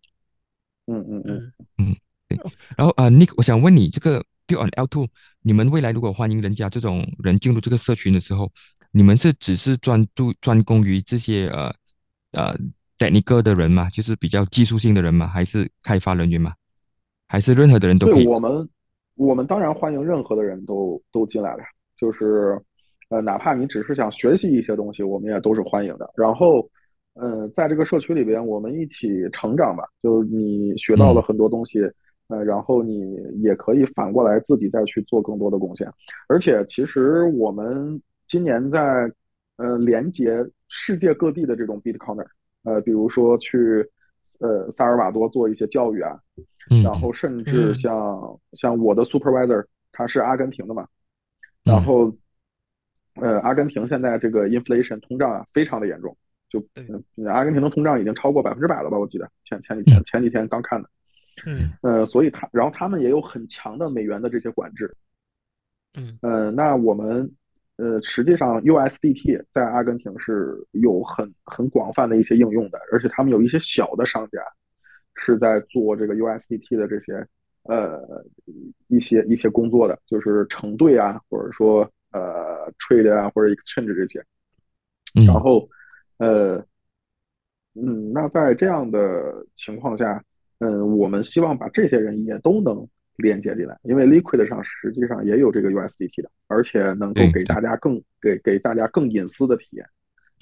[0.88, 1.96] 嗯嗯嗯嗯，
[2.30, 2.40] 对。
[2.78, 5.10] 然后啊，Nick，我想问你，这个 Build on L2，
[5.44, 8.50] 你们未来如果欢迎人家这种人进入这个社群的时候，
[8.92, 11.72] 你们是只是专注专攻于这些呃
[12.32, 12.56] 呃
[12.98, 13.90] technical 的人吗？
[13.90, 15.28] 就是比较技术性的人吗？
[15.28, 16.54] 还是开发人员吗？
[17.28, 18.26] 还是任何的人都可以？
[18.26, 18.70] 我们
[19.16, 21.64] 我们当然欢迎任何的人都都进来了，
[21.98, 22.60] 就是
[23.10, 26.10] 呃，哪怕你只是想学习一些东西，我们也都是欢迎的。
[26.16, 26.68] 然后。
[27.16, 29.84] 嗯，在这个社区里边，我们一起成长吧。
[30.02, 31.78] 就你学到了很多东西，
[32.34, 35.88] 呃，然后你也可以反过来自己再去做更多的贡献。
[36.28, 38.80] 而且，其实我们今年在
[39.58, 42.26] 呃连接世界各地的这种 Bitcoiner，
[42.64, 43.88] 呃，比如说去
[44.40, 46.18] 呃萨尔瓦多做一些教育啊，
[46.84, 50.88] 然后甚至像像我的 Supervisor 他是阿根廷的嘛，
[51.64, 52.12] 然后
[53.22, 56.18] 呃阿根廷现在这个 inflation 通胀啊非常的严重。
[56.50, 56.64] 就
[57.28, 58.98] 阿根廷的通胀已经超过百分之百了吧？
[58.98, 60.92] 我记得前前几天前几天刚看的，嗯
[61.82, 64.96] 呃，所以他然后他们也有很强的美元的这些管制，
[65.96, 67.30] 嗯呃，那我们
[67.78, 74.40] 呃实际上 USDT 在阿根廷是有很很广泛的一些应用的，而且他们有一些小的商家
[75.16, 77.28] 是在做这个 USDT 的这些
[77.64, 78.24] 呃
[78.88, 84.24] 一些一些工作的，就是承兑啊，或者说呃 trade 啊或者 exchange 这些，
[85.26, 85.68] 然后。
[86.20, 86.64] 呃，
[87.74, 90.24] 嗯，那在这样的情况下，
[90.64, 99.86] 嗯，我们希望把这些人也都能连接进来，因为 Liquid 上实际上也有这个 USDT 的，而且能够给大家更给给大家更隐私的体验。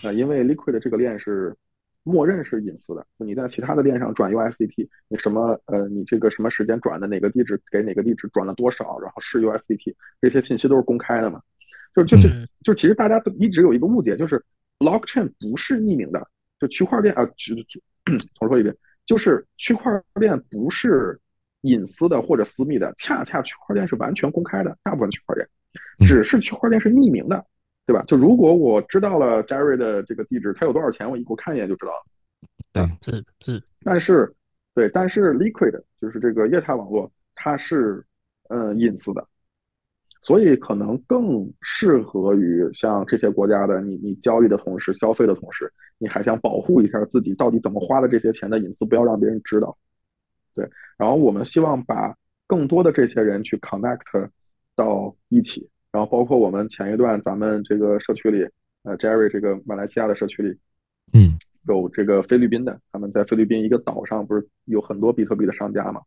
[0.03, 1.55] 呃，因为 Liquid 这个链是
[2.03, 11.41] 默认是隐私的，你在其他的链上转 USDT，你什么呃，你这个什么时间转的哪个地址给哪个地址转了多少，然后是 USDT，这些信息都是公开的嘛。
[11.93, 12.29] 就就就
[12.63, 14.41] 就其实大家都一直有一个误解，就是
[14.79, 16.25] blockchain 不是匿名的，
[16.59, 17.25] 就区块链啊，
[18.39, 18.73] 重说一遍，
[19.11, 21.19] 就是区块链不是
[21.63, 25.45] 隐私的或者私密的，恰恰区块链是完全公开的，大部分区块链，
[26.07, 27.45] 只是区块链是匿名的，
[27.85, 28.01] 对吧？
[28.07, 32.05] 就如果我知道了 Jerry 的这个地址，他有多少钱，我一我看一眼就知道了。
[32.71, 34.33] 对，是是，但是
[34.73, 38.01] 对，但是 Liquid 就是这个液态网络，它是
[38.47, 39.27] 嗯隐私的。
[40.23, 49.75] 所以可能更适合于像这些国家的你，你交易的同时、消费的同时，你还想保护一下自己到底怎么花的这些钱的隐私，不要让别人知道。
[50.53, 54.29] 对，然后我们希望把更多的这些人去 connect
[54.75, 58.47] 到一起，然后包括我们前一段咱们这个社区里，
[58.83, 60.55] 呃，Jerry 这个马来西亚的社区里，
[61.13, 61.33] 嗯，
[61.67, 65.99] 有这个菲律宾的，他们在菲律宾一个岛上不是有很多比特币的商家嘛？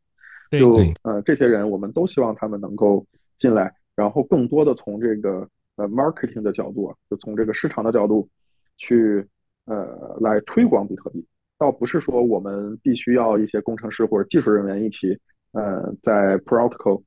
[0.52, 3.04] 就呃这些人，我们都希望他们能够
[3.38, 3.74] 进来。
[3.96, 8.28] 然后更多的从这个呃 marketing 的角度，就从这个市场的角度
[8.76, 9.24] 去
[9.66, 11.24] 呃来推广比特币，
[11.58, 15.16] 倒不是说我们必须要一些工程师或者技术人员一起
[15.52, 17.02] 呃在 protocol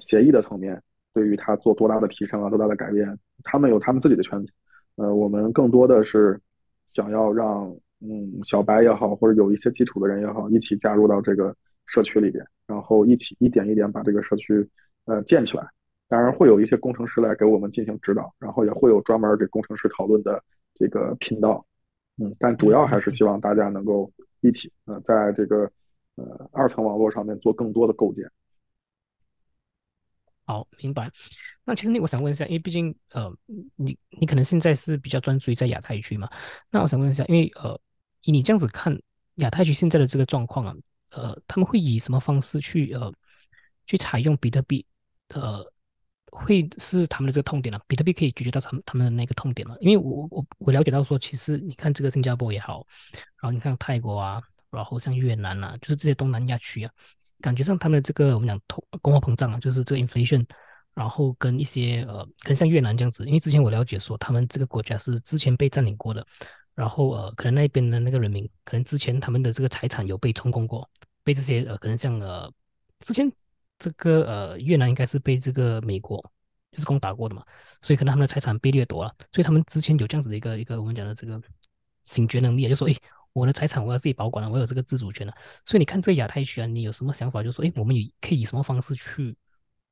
[0.00, 0.82] 协议的层面
[1.14, 4.52] 对于它做多大的提升啊多大的改变，他们有他们自己的圈子，
[4.96, 6.38] 呃我们更多的是
[6.88, 14.68] 想要让嗯小白也好或者有一些基础的人也好一起加入到这个社区里边，然后一起一点一点把这个社区
[15.06, 15.66] 呃建起来。
[16.08, 20.42] 当然会有一些工程师来给我们进行指导，然后也会有专门给工程师讨论的
[20.74, 21.66] 这个频道，
[22.18, 25.70] 嗯，但主要还是希望大家能够一起，呃，在这个
[26.14, 28.30] 呃二层网络上面做更多的构建。
[30.44, 31.10] 好，明白。
[31.64, 33.36] 那其实那我想问一下，因为毕竟呃，
[33.74, 36.28] 你你可能现在是比较专注于在亚太区嘛？
[36.70, 37.76] 那我想问一下，因为呃，
[38.22, 38.96] 以你这样子看
[39.36, 40.74] 亚太区现在的这个状况啊，
[41.10, 43.12] 呃，他们会以什么方式去呃
[43.86, 44.86] 去采用比特币？
[46.46, 49.76] 会是他们的这个痛点了，比特币可以解决到他们他们的那个痛点了。
[49.80, 52.86] 因为我我我了解到说，其实你看这个新加坡也好，
[53.42, 56.92] 然后你看泰国啊，然后像越南啊，就是这些东南亚区啊，
[57.40, 60.46] 感觉上他们的这个我们讲通通货膨胀啊，就是这个 inflation，
[60.94, 66.24] 然后跟一些呃，跟像越南这样子，因为之前我了解说，他们这个国家是之前被占领过的，
[66.74, 70.88] 然后呃，可能那边的那个人民，可能之前他们的这个财产有被充公过，
[71.24, 72.48] 被这些呃，可能像呃
[73.00, 73.30] 之前。
[73.78, 76.32] 这个呃，越南应该是被这个美国
[76.76, 77.42] 就是攻打过的嘛，
[77.80, 81.40] 所以可能他们的财产被掠夺了，所以他们之前有这样子的一个一个我们讲的这个
[82.02, 82.94] 醒觉能力，就说，哎，
[83.32, 85.32] 我的财产我要自己保管了，我有这个自主权了。
[85.64, 87.42] 所以你看这个亚太区啊，你有什么想法？
[87.42, 89.34] 就说，哎，我们以可以以什么方式去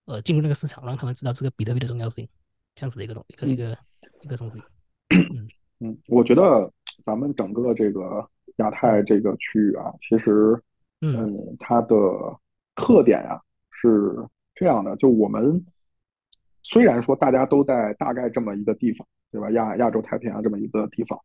[0.05, 2.29] 呃进入那个市场，让他们知道这个比特币的重要性，
[2.75, 3.79] 这样子的一个东一个一个
[4.21, 4.63] 一个东西。
[5.09, 5.49] 嗯
[5.81, 6.71] 嗯，我觉得
[7.07, 10.63] 咱们整个这个亚太这个区域啊，其实
[11.01, 11.97] 嗯，它的
[12.75, 13.41] 特点啊。
[13.87, 14.17] 是
[14.55, 15.63] 这样的，就我们
[16.65, 19.51] 虽然说大家都在大概这么一个地方，对吧？
[19.53, 21.19] 亚亚洲太平洋这么一个地方，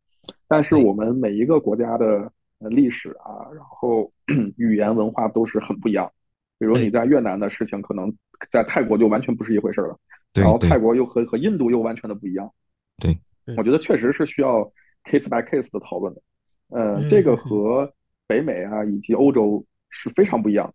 [0.46, 4.10] 但是我们每一个国家的历史啊，然后
[4.56, 6.10] 语言文化都是很不一样。
[6.58, 8.14] 比如你在越南的事情，可能
[8.50, 9.96] 在泰国就完全不是一回事了。
[10.34, 12.52] 然后泰国又和和印度又完全的不一样。
[12.98, 13.18] 对，
[13.56, 14.62] 我觉得确实是需要
[15.04, 16.20] case by case 的讨论的。
[16.68, 17.90] 呃，这个和
[18.28, 20.72] 北美啊以及欧洲是非常不一样。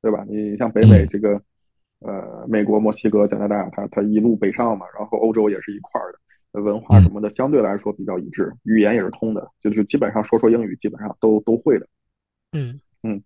[0.00, 0.24] 对吧？
[0.28, 1.42] 你像北美这个，
[2.00, 6.12] 呃，美国、墨西哥、加拿大，它它一路北上嘛，然后欧洲也是一块儿
[6.52, 11.86] 的，文化什么的相对来说比较一致，语言也是通的，就是基本上说说英语，基本上都都会的。
[12.52, 12.80] 嗯。
[13.02, 13.22] 嗯。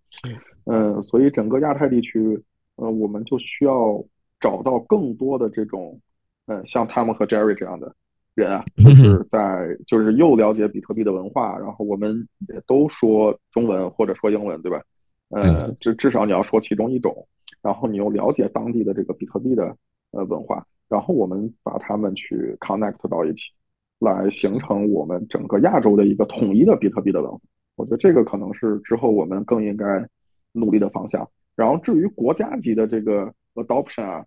[0.65, 2.41] 嗯，所以整个亚太地区，
[2.77, 4.03] 呃，我们就需要
[4.39, 5.99] 找到更多的这种，
[6.45, 7.93] 呃，像他们和 Jerry 这样的
[8.33, 14.81] 人啊，就是在就是又了解比特币的文化，然后我们也都说中文或者说英文，对吧？
[15.29, 17.27] 呃，至至少你要说其中一种，
[17.63, 19.75] 然后你又了解当地的这个比特币的
[20.11, 23.51] 呃文化，然后我们把他们去 connect 到一起，
[23.97, 27.39] 来形成我们整个亚洲的一个统一的比特币的文化。
[27.75, 30.07] 我觉得这个可能是之后我们更应该
[30.51, 31.27] 努力的方向。
[31.55, 34.25] 然后至于国家级的这个 adoption 啊，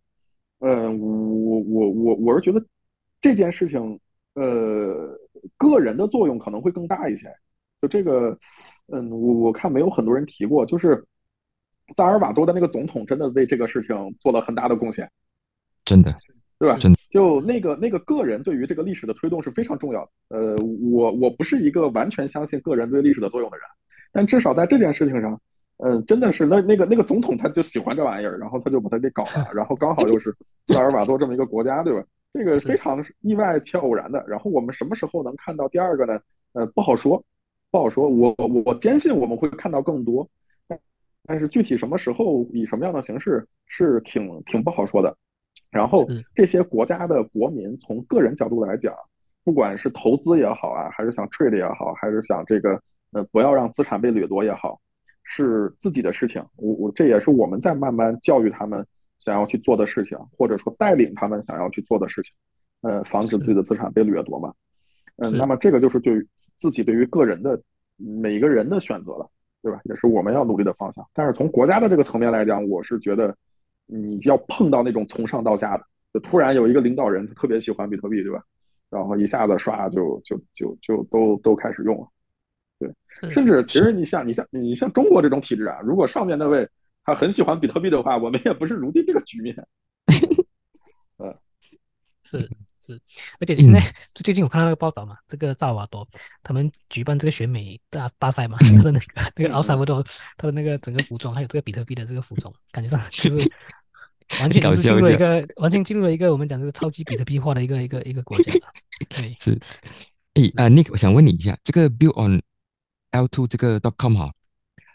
[0.58, 2.64] 嗯，我我我我是觉得
[3.20, 4.00] 这件事情，
[4.34, 5.16] 呃，
[5.56, 7.32] 个人的作用可能会更大一些。
[7.80, 8.36] 就这个。
[8.88, 11.04] 嗯，我我看没有很多人提过，就是
[11.96, 15.08] 萨尔瓦多的那个总统真的为这个事情做了很大的贡献，
[15.84, 16.14] 真的，
[16.58, 16.76] 对吧？
[16.78, 20.36] 真的，就那个那个个人对于这个历史的推动是非常重要的。
[20.36, 20.56] 呃，
[20.90, 23.66] 我我不是一个完全相信个人对历史的作用的人，
[24.12, 25.40] 但至少在这件事情上，
[25.78, 30.34] 嗯，真的是那那个那个总统他就喜欢这玩意儿，然后他就把它给搞了，然后刚好又是
[30.68, 32.04] 萨尔瓦多这么一个国家，对吧？
[32.32, 34.22] 这个非常意外且偶然的。
[34.28, 36.20] 然后我们什么时候能看到第二个呢？
[36.52, 37.24] 呃，不好说。
[37.70, 38.34] 不好说，我
[38.64, 40.26] 我坚信我们会看到更多，
[41.26, 45.14] 但但是具体什么时候以什么样的形式是挺挺不好说的。
[45.70, 48.94] 然后这些国家的国民从个人角度来讲，
[49.44, 52.80] 不管是投资也好啊，还是想 trade 也好，还是想这个
[53.12, 54.80] 呃不要让资产被掠夺也好，
[55.24, 56.42] 是自己的事情。
[56.56, 58.86] 我我这也是我们在慢慢教育他们
[59.18, 62.32] 想要去做的事情，或者说带领他们想要去做的事情，
[62.80, 64.54] 呃，防止自己的资产被掠夺嘛。
[65.16, 66.26] 嗯，那么这个就是对于
[66.58, 67.60] 自己对于个人的
[67.96, 69.28] 每一个人的选择了，
[69.66, 69.80] 对吧？
[69.82, 71.04] 也是我们要努力的方向。
[71.12, 73.36] 但是从国家的这个层面来讲，我是觉得
[73.86, 78.40] 你要碰到那种从上到下的，就突然有一个领导人特别喜欢比特币，对吧？
[78.88, 82.06] 然后一下子刷就就就就都都开始用了，
[82.78, 82.94] 对。
[83.32, 86.68] 甚至其实你像你像你像中国这种体制啊，如果上面那位
[87.02, 89.66] 他很喜欢比特币的话，我们也不是如今这个局面。
[91.18, 91.36] 嗯，
[92.22, 92.48] 是。
[92.86, 93.00] 是，
[93.40, 96.06] 而且现在最近我看到那个报道嘛，这个萨瓦多
[96.42, 100.02] 他们举办这个选美大大赛嘛，他 的那个那个奥萨瓦多
[100.36, 103.52] 他的那个整个服装，还有这个比特币的这个服装，感觉上就 是
[104.40, 108.52] 完全是进入了一个完全进入了一个我们讲这个超级比特币化的一个一个一个国家。
[109.08, 109.58] 对， 是。
[110.34, 112.42] 哎啊，Nick，我想问你一下，这个 build on
[113.12, 114.30] L two 这个 dot com 哈，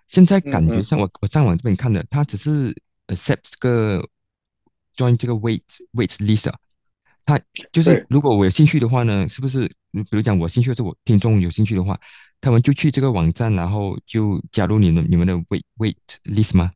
[0.05, 2.71] 现在感觉上我我上网这边看的，它只是
[3.07, 4.07] accept 这个
[4.95, 5.63] join 这个 wait
[5.93, 6.53] wait list。
[7.26, 7.39] 他
[7.72, 9.67] 就是，如果我有兴趣的话呢，是不是？
[9.91, 11.99] 比如讲，我兴趣是我听众有兴趣的话，
[12.39, 16.72] 他们就去这个网站，然后就加入你们你们的 wait wait list 吗？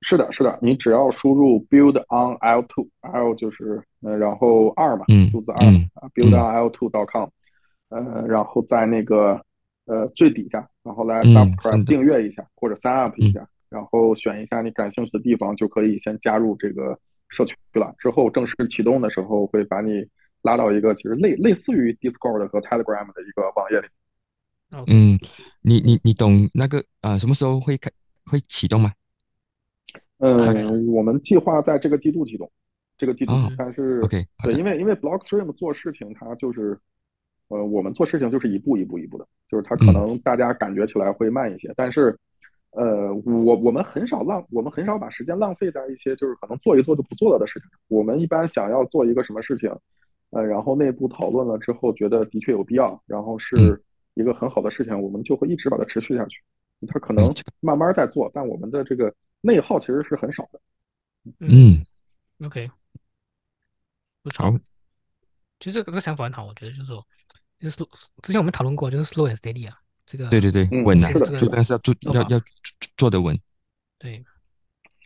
[0.00, 5.66] 是的，是的，你只要输入 build on l two l 就是呃，然后二嘛，数字二
[6.14, 7.28] ，build on l two dot com，
[7.90, 9.38] 呃，然后在那个
[9.84, 16.98] 呃最底下，然后来 subscribe 订阅一下或者 sign up 一下，然后选一下你感兴趣的地方，就可以先加入这个。
[17.34, 20.06] 社区了之后，正式启动的时候会把你
[20.42, 23.88] 拉到一个其实类类似于 Discord 和 Telegram 的一个网页里。
[24.86, 25.18] 嗯，
[25.60, 27.18] 你你你懂那个啊？
[27.18, 27.90] 什么时候会开
[28.24, 28.92] 会启动吗？
[30.18, 32.50] 嗯，我们计划在这个季度启动，
[32.96, 33.32] 这个季度。
[33.58, 36.78] 但是 OK，对，因为因为 Blockstream 做事情，它就是
[37.48, 42.16] 呃，我们做事情就是一步一步一步的，就是它可能大家感觉起来会慢一些，但是。
[42.76, 47.78] 呃，我我们很少浪，我们很少把时间浪费在一些就是可能做一做就不做了的事情上。
[47.86, 49.70] 我们一般想要做一个什么事情，
[50.30, 53.80] 呃，然后内部讨论了之后，觉得的确有必要，然后是
[54.14, 56.42] 一个很好的事情，我们就会一直把它持续下去。
[56.88, 60.60] 它可能慢慢在做，但我们的这个内耗其实是很少的。
[61.38, 61.84] 嗯
[62.44, 62.68] ，OK，
[64.22, 64.52] 不错。
[65.60, 67.06] 其实这个想法很好，我觉得就是说，
[67.58, 67.76] 就是
[68.22, 69.78] 之前我们讨论过，就是 slow and steady 啊。
[70.06, 72.38] 这个对对对，稳啊，就但是要做要要
[72.96, 73.34] 做得稳。
[73.98, 74.22] 对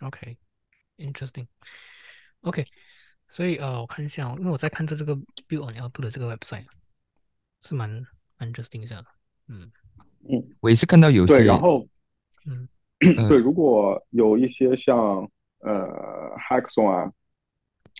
[0.00, 2.66] ，OK，interesting，OK，
[3.30, 5.14] 所以呃，我看一下，因为我在看这这个
[5.48, 6.64] Build on L2 的这个 website，
[7.60, 7.88] 是蛮
[8.38, 9.06] 蛮 interesting 一下的。
[9.46, 9.70] 嗯
[10.28, 11.86] 嗯，我也是看到有些，然后
[12.44, 12.68] 嗯，
[12.98, 15.30] 对，如果有一些像
[15.60, 17.12] 呃 Hackathon 啊，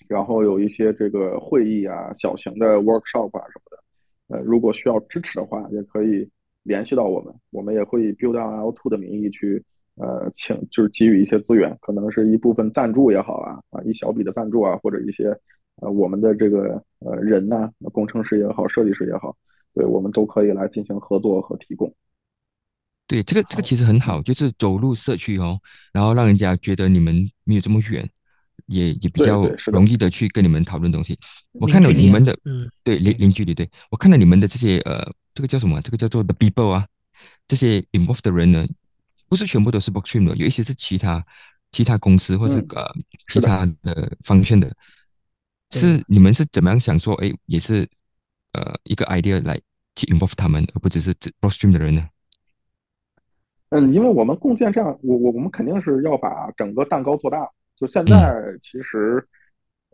[0.08, 3.84] 然后有一些这个会议啊、小型的 workshop 啊什么的，
[4.34, 6.28] 呃，如果需要支持的话，也可以。
[6.68, 9.64] 联系到我们，我们也会以 Build on L2 的名义去，
[9.96, 15.28] 呃，请就是给予一些资源，可能是一部分赞助也好啊，啊，一小笔的赞助啊，或者一些，
[15.80, 19.34] 呃，我们的这个呃人呐，工程师也好，设计师也好，
[19.74, 21.92] 对我们都可以来进行合作和提供。
[23.06, 25.58] 对，这个这个其实很好，就是走入社区哦，
[25.92, 27.14] 然后让人家觉得你们
[27.44, 28.06] 没有这么远，
[28.66, 31.18] 也也比较容易的去跟你们讨论东西。
[31.52, 35.02] 我看到你们的，嗯，对，零零距离，对我看到你们的这些呃。
[35.38, 35.80] 这个叫什么？
[35.82, 36.84] 这个叫做 the people 啊，
[37.46, 38.66] 这些 involved 的人呢，
[39.28, 41.24] 不是全部都是 blockchain 的，有一些是其他
[41.70, 42.92] 其他公司或是呃
[43.28, 44.68] 其他的方向的。
[45.70, 47.14] 是你们是怎么样想说？
[47.22, 47.88] 哎，也是
[48.52, 49.56] 呃一个 idea 来
[49.94, 52.04] 去 involve 他们，而不只是 blockchain 的人呢？
[53.68, 57.48] 嗯，因为我们共建这样，我我我们肯定是要把整个蛋糕做大。
[57.76, 59.24] 就现在其实，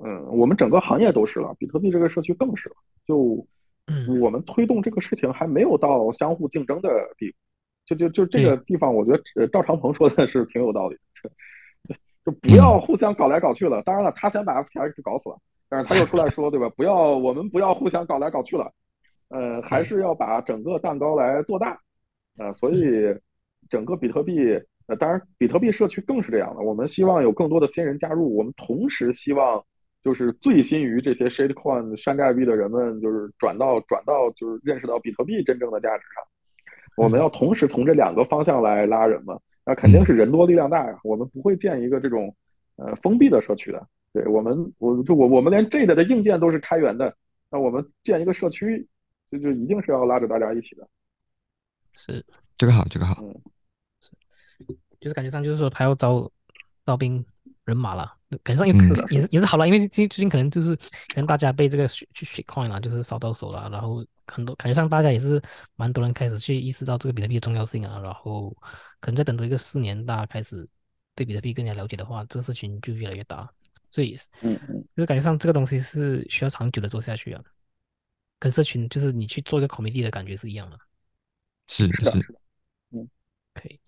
[0.03, 2.77] 嗯，我们整个行业都是了，比特币这个社区更是了。
[3.07, 3.47] 就
[3.87, 7.37] 嗯，我们推动这个事情还没有到相互竞争的地步，
[7.85, 13.83] 就就就这个地方，我觉得赵长鹏说的是挺有道理的，就不要互相搞来搞去了。
[13.83, 15.37] 当然了，他先把 FTX 搞死了，
[15.69, 16.67] 但是他又出来说，对吧？
[16.71, 18.73] 不要，我们不要互相搞来搞去了，
[19.29, 21.79] 呃，还是要把整个蛋糕来做大，
[22.39, 23.15] 呃，所以
[23.69, 24.39] 整个比特币，
[24.87, 26.63] 呃，当然比特币社区更是这样的。
[26.63, 29.63] 我们希望有更多的新人加入，我们同时希望。
[30.05, 36.23] 就是醉心于这些 shitcoin 山寨币的人们，就是转到转到就是认识到比特币真正的价值上。
[36.95, 41.01] 我们要同时从这两个方向来拉人嘛，那肯定是人多力量大呀。
[41.03, 42.37] 我们不会建一个这种
[42.77, 43.89] 呃封闭的社区的。
[44.13, 47.17] 对我们，我就我我们连 J 的硬件都是开源的，
[47.51, 48.87] 那我们建一个社区，
[49.31, 50.87] 就就一定是要拉着大家一起的。
[51.95, 52.25] 是
[52.59, 53.17] 这个好，这个好。
[53.23, 53.35] 嗯，
[54.01, 54.11] 是，
[55.01, 56.31] 就是感觉上就是说他要招
[56.85, 57.25] 招兵。
[57.65, 58.75] 人马了，感觉上也
[59.17, 65.41] 也也是好了，因为最最近可能就是可能大家被这个血去 coin 了，就是烧到手了，然后很多感觉上大家也是
[65.75, 68.55] 蛮多人开始去意识到这个比特币的重要性啊，然后
[69.01, 70.69] 可能再等多一个四年，大家开始
[71.15, 73.51] 对比特币更加了解的话，这个事情就越来越大，
[73.91, 77.43] 所以嗯嗯，就是感觉上这个东西是需要长久的做下去啊，
[78.39, 80.79] 跟社群就是你去做一个 committee 的感觉是一样的，
[81.67, 82.39] 是是是，
[82.91, 83.09] 嗯，
[83.55, 83.81] 可以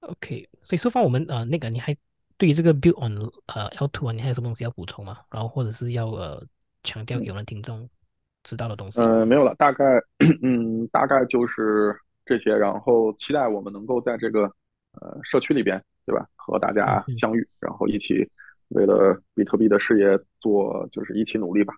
[0.00, 1.96] ，OK，所以说方我们呃那个你还。
[2.42, 3.16] 对于这个 build on
[3.54, 5.18] 呃 L two 啊，你还有什么东西要补充吗？
[5.30, 6.44] 然后或者是要呃
[6.82, 7.88] 强调给我们听众
[8.42, 9.00] 知道的东西？
[9.00, 9.84] 呃，没有了，大概
[10.42, 14.52] 嗯大概就是这些，然后期待我们能够在这个
[15.00, 18.28] 呃社区里边，对吧，和大家相遇，然后一起
[18.70, 21.72] 为了比特币的事业做，就是一起努力吧。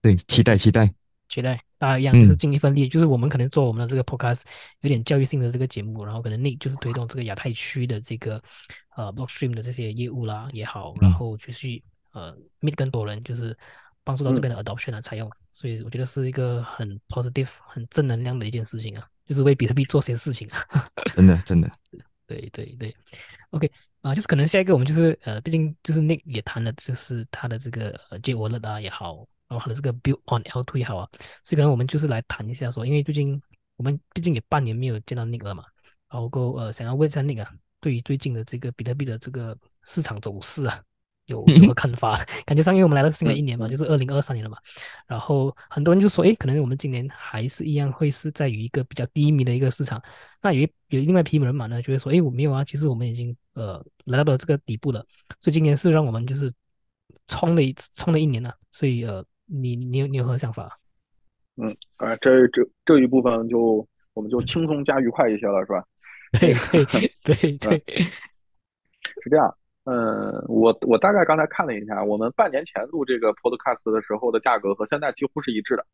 [0.00, 0.88] 对，期待期待
[1.28, 4.44] 期待，大家一样就是尽一份力，就是我们可能做我们的这个 podcast
[4.82, 8.40] 有点教育性的这个节目，然后可能那就是推动这个亚太区的这个。
[8.96, 11.68] 呃，Blockstream 的这些业务啦也好，然后就是
[12.12, 13.56] 呃，meet 更多人，就是
[14.02, 20.64] 帮助到这边的 adoption 啊采用，所以我觉得是一个很 positive、很正能量的一件事情啊，就是为比特币做些事情啊。
[21.14, 21.70] 真的，真的，
[22.26, 22.96] 对对对
[23.50, 23.70] ，OK
[24.00, 31.08] 啊，就是可能下一个我们就是呃，毕竟就是 Nick 也谈了，就是他的这个呃 J Wallet 啊也好，然后他的这个 Build on L2 也好啊，
[31.44, 33.38] 所以可能我们就是来谈一下说，因为最近
[33.76, 35.64] 我们毕竟也半年没有见到 Nick 了嘛，
[36.08, 37.52] 然后呃想要问一下 Nick 啊。
[37.86, 40.82] 对于最近的这个比特币的这个市场走势啊，
[41.26, 42.26] 有什么看法？
[42.44, 44.58] 感觉上，因为我们来到新的一年嘛，就是二零二三年了嘛，
[45.06, 50.02] 然后很多人就说，哎，可能我们今年还是一样会是在于一个比较低迷的一个市场。
[50.42, 55.06] 那有一有另外一批人马呢，就会说，哎，我没有啊，其实我们已经呃来到了这个底部了，
[55.38, 56.52] 所以今年是让我们就是
[57.28, 58.52] 冲了一冲了一年了。
[58.72, 60.76] 所以呃，你你有你有何想法？
[61.54, 65.84] 嗯啊，这这这一部分就我们就轻松加愉快一些了，是吧？
[66.40, 66.84] 对对
[67.22, 68.04] 对对，
[69.22, 69.54] 是这样。
[69.84, 75.86] 嗯，我我大概刚才看了一下，我们半年前录这个 Podcast 的时候的价格和现在几乎是一致的，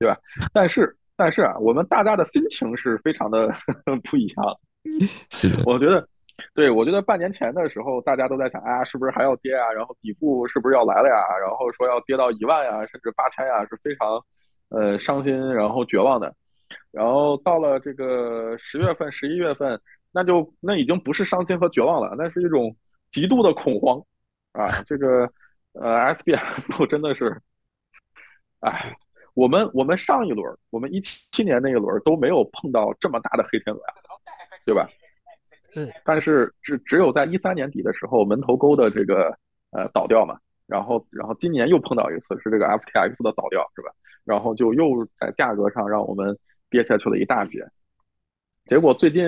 [0.00, 0.18] 对吧？
[0.52, 3.48] 但是但是啊，我们大家的心情是非常的
[4.02, 4.58] 不一样。
[5.30, 6.06] 是的，我觉得，
[6.54, 9.70] 对我觉得半年前的时候，大家都在想，哎呀，是不是还要跌啊？
[9.72, 11.38] 然后底部是不是要来了呀？
[11.40, 14.20] 然后说要跌到一万呀，甚至八千呀，是非常
[14.70, 16.34] 呃伤心，然后绝望的。
[16.90, 19.80] 然后到了这个十月份、十一月份，
[20.12, 22.76] 那就那已经不是伤心和绝望了，那是一种
[23.10, 24.00] 极度的恐慌
[24.52, 24.66] 啊！
[24.86, 25.28] 这个
[25.72, 27.36] 呃，SBF 真的是，
[28.60, 28.96] 哎，
[29.34, 33.94] 我们我们上一轮，我们一七年那一轮都没有碰到这么大的黑天鹅呀，
[34.64, 34.88] 对吧？
[35.74, 35.90] 嗯。
[36.04, 39.36] 但是只只有在一三年底的时候，门头沟的这个
[39.72, 40.38] 呃倒掉嘛，
[40.68, 43.90] 然后然后今年又碰到一次是这个 FTX 的倒掉，是吧？
[44.24, 46.38] 然后就又在价格上让我们。
[46.74, 47.64] 跌下去了一大截，
[48.66, 49.24] 结果最近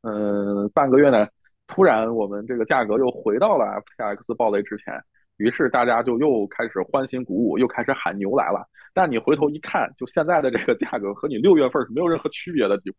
[0.00, 1.28] 嗯半个月呢，
[1.66, 3.66] 突然我们这个价格又回到了
[3.98, 4.98] FTX 暴雷之前，
[5.36, 8.66] 于是大家就又开始欢欣鼓舞，又开始喊牛来了。
[8.94, 12.96] 但你回头一看，就现在的这个价格和你六月份是没有任何区别的，几乎。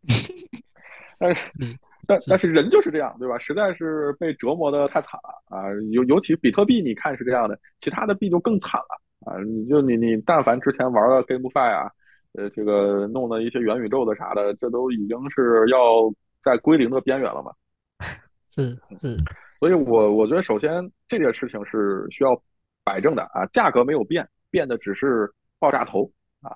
[1.17, 1.41] 但是，
[2.05, 3.35] 但但是人就是这样，对吧？
[3.39, 5.73] 实在是被折磨的太惨了啊！
[5.91, 9.41] 尤尤其比特币，你看是这样的，其他的币就更惨了啊！
[9.41, 11.91] 你就你你但凡之前玩了 GameFi 啊。
[12.33, 16.11] 呃，这个弄的一些元宇宙的啥的，这都已经是要
[16.43, 17.51] 在归零的边缘了嘛？
[18.49, 19.15] 是是，
[19.59, 22.41] 所以我我觉得首先这件事情是需要
[22.83, 26.11] 摆正的啊，价格没有变，变的只是爆炸头
[26.41, 26.51] 啊，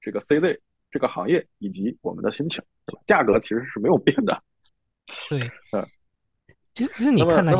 [0.00, 0.58] 这个 CZ
[0.90, 2.62] 这个行业以及我们的心情，
[3.06, 4.42] 价格其实是没有变的。
[5.28, 5.40] 对，
[5.72, 5.86] 嗯，
[6.74, 7.52] 其实其实你看来，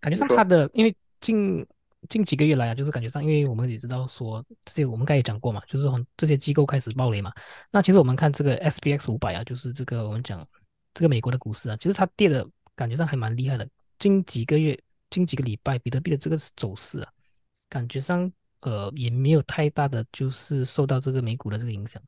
[0.00, 1.66] 感觉上它的因为近。
[2.08, 7.32] 近几个月来啊，就是感觉上，因为我们也知道说这些，我们刚才也讲过嘛，就是从这些机构开始暴雷嘛。
[7.70, 10.44] 那其实我们看这个 S B X 五百啊，就是这个我们讲
[10.92, 12.44] 这个美国的股市啊，其实它跌的
[12.74, 13.68] 感觉上还蛮厉害的。
[13.98, 14.76] 近几个月、
[15.10, 17.08] 近几个礼拜，比特币的这个走势啊，
[17.68, 18.30] 感觉上
[18.62, 22.02] 呃也没有太大的就是受到这个美股的这个影响，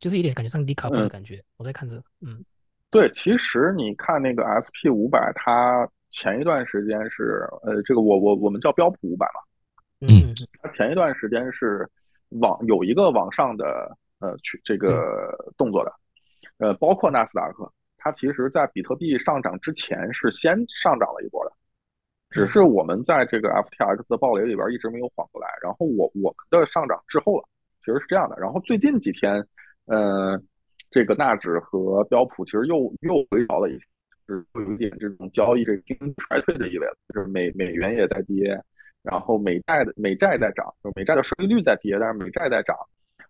[0.00, 1.40] 就是有点感觉上低卡布的感觉。
[1.56, 2.44] 我在看着，嗯，
[2.90, 5.88] 对，其实你看那个 S P 五百，它。
[6.10, 9.40] 前一段时间是呃，这个我我我们叫标普五百嘛，
[10.08, 11.88] 嗯，它前一段时间是
[12.40, 15.92] 往有一个往上的呃去这个动作的，
[16.58, 21.52] 呃，包括纳斯达克，它其实在比特币上涨之前是先上涨了一波的，
[22.30, 27.44] 只是我们在这个 FTX 的暴雷里边一直没有缓过来，然后我我们的上涨滞后了，
[27.80, 29.46] 其实是这样的，然后最近几天，
[29.86, 30.40] 呃，
[30.90, 33.84] 这个纳指和标普其实又又回调了一些。
[34.26, 38.60] 是有一点这种交易这个经济衰退的意味了，就是美美元也在跌，
[39.02, 42.76] 然后美债的美债在涨，就美债的收益率在跌，但是美债在涨，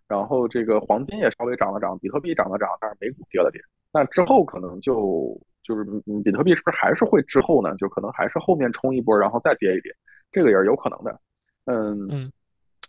[0.07, 3.61] 然后这个黄金也稍微涨了涨，比特币涨了涨，但是美股跌了跌，
[3.93, 5.83] 那之后可能就就是
[6.23, 7.75] 比特币是不是还是会滞后呢？
[7.77, 9.93] 就可能还是后面冲一波，然后再跌一跌，
[10.31, 11.19] 这个也是有可能的。
[11.65, 12.31] 嗯嗯，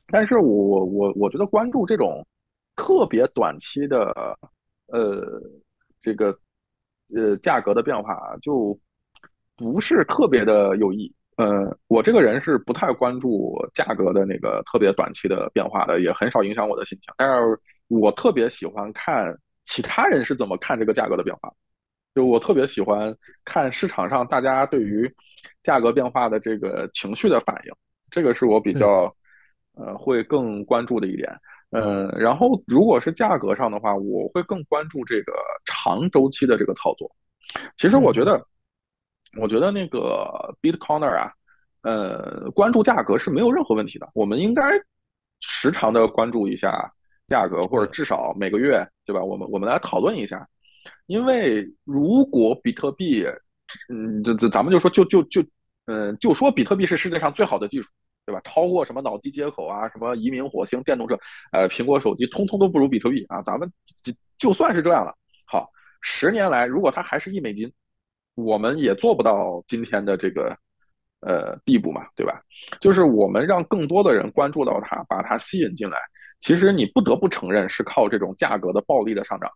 [0.06, 2.24] 但是我我我觉得关注这种
[2.76, 4.38] 特别短期的
[4.86, 5.42] 呃
[6.00, 6.38] 这个
[7.14, 8.78] 呃价格的变化就
[9.56, 11.12] 不是特别的有意。
[11.36, 17.14] 呃，我这个人是不太关注价格的那个特别短期的变化的，也很少影响我的心情。
[17.16, 19.32] 但是我特别喜欢看
[19.64, 21.52] 其他人是怎么看这个价格的变化，
[22.12, 25.08] 就我特别喜欢看市场上大家对于
[25.62, 27.72] 价格变化的这个情绪的反应，
[28.10, 29.14] 这个是我比较
[29.76, 31.32] 呃会更关注的一点。
[31.70, 35.32] 嗯，然后如果是价格上的话，我会更关注这个
[35.64, 37.10] 长周期的这个操作。
[37.76, 38.44] 其实我觉得。
[39.38, 41.30] 我觉得那个 Bitcoiner 啊，
[41.82, 44.08] 呃，关注价格是没有任何问题的。
[44.14, 44.62] 我们应该
[45.40, 46.90] 时常的关注一下
[47.28, 49.22] 价格，或者至少每个月，对吧？
[49.22, 50.48] 我们我们来讨论一下。
[51.06, 53.22] 因为如果比特币，
[53.92, 55.44] 嗯，这这咱们就说就就就，
[55.84, 57.90] 嗯，就说比特币是世界上最好的技术，
[58.28, 58.38] 对吧？
[58.44, 61.18] 超过什么脑机接口啊，什么移民火星、电动车，
[61.50, 63.40] 呃，苹果手机，通通都不如比特币啊。
[63.40, 63.72] 咱们
[64.02, 65.16] 就就算是这样了，
[65.46, 65.66] 好，
[66.02, 67.72] 十年来如果它还是一美金。
[68.34, 70.56] 我们也做不到今天的这个
[71.20, 72.40] 呃地步嘛，对吧？
[72.82, 75.98] 就是我们让更多的人关注到它，把它吸引进来。
[76.38, 79.50] 其实你不得不承认是靠这种价格的暴力的上涨。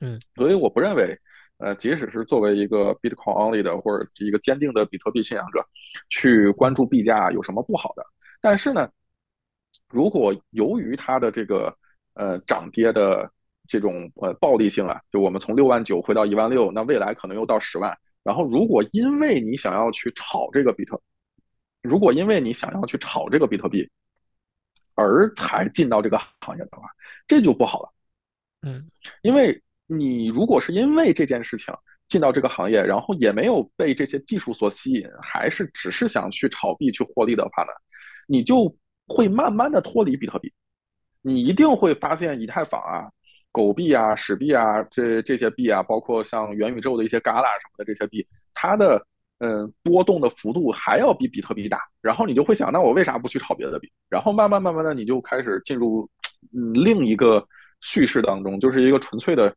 [0.00, 1.18] 嗯，所以我不认为，
[1.58, 5.64] 呃，即使是作为一个 Bitcoin only 的或者一个坚定的比特币信仰者，
[6.10, 8.04] 去关注币价有什么不好的。
[8.40, 8.88] 但是呢，
[9.88, 11.76] 如果由于它的这个
[12.14, 13.30] 呃涨跌的。
[13.66, 17.96] 这种呃暴力性啊，就我们从六万九回到一万六，那未来可能又到十万。
[18.22, 21.00] 然后，如果因为你想要去炒这个比特，
[21.80, 23.88] 如果因为你想要去炒这个比特币，
[24.96, 26.86] 而才进到这个行业的话，
[27.26, 27.88] 这就不好了。
[28.60, 28.86] 嗯，
[29.22, 31.74] 因为你如果是因为这件事情
[32.08, 37.70] 进到这个行业，然后也没有被这些技术所吸引，还是只是想去炒币去获利的话呢，
[38.26, 38.74] 你就
[39.06, 40.52] 会慢慢的脱离比特币。
[41.22, 43.10] 你一定会发现以太坊啊。
[43.50, 49.00] 狗币啊、史币啊，这这些币啊，包括像元宇宙的一些旮旯什么的这些币，它的
[49.38, 51.78] 嗯波动的幅度还要比比特币大。
[52.02, 53.88] 然后你就会想，那我为啥不去炒别的币？
[54.10, 56.10] 然后慢慢慢慢的，你就开始进入
[56.52, 57.46] 嗯另一个
[57.80, 59.54] 叙事当中，就是一个纯粹的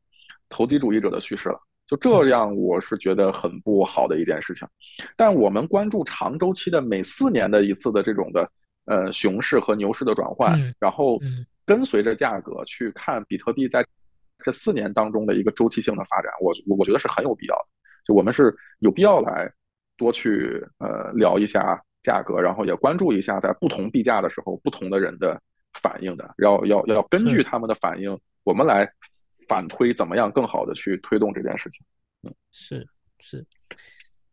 [0.49, 1.59] 投机主义者的叙事了。
[1.87, 4.67] 就这样，我是觉得很不好的一件事情。
[5.15, 8.49] 但我们关注长周期的每四年的一次的这种的
[8.85, 11.19] 呃熊市和牛市的转换，然后。
[11.67, 13.85] 跟随着价格去看比特币在
[14.39, 17.65] 这四年当中的一个周期性的发展，我我我觉得是很有必要的。
[18.05, 19.51] 就我们是有必要来
[19.97, 25.37] 多去呃聊一下价格，然后也关注一下在不同币价的时候不同的人的
[25.81, 28.89] 反应的，要要要根据他们的反应，我们来
[29.47, 31.85] 反推怎么样更好的去推动这件事情。
[32.23, 32.87] 嗯，是
[33.19, 33.45] 是。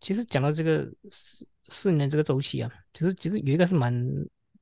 [0.00, 3.94] 其实讲到这个四四年这个周期啊，其实其实有一个是蛮。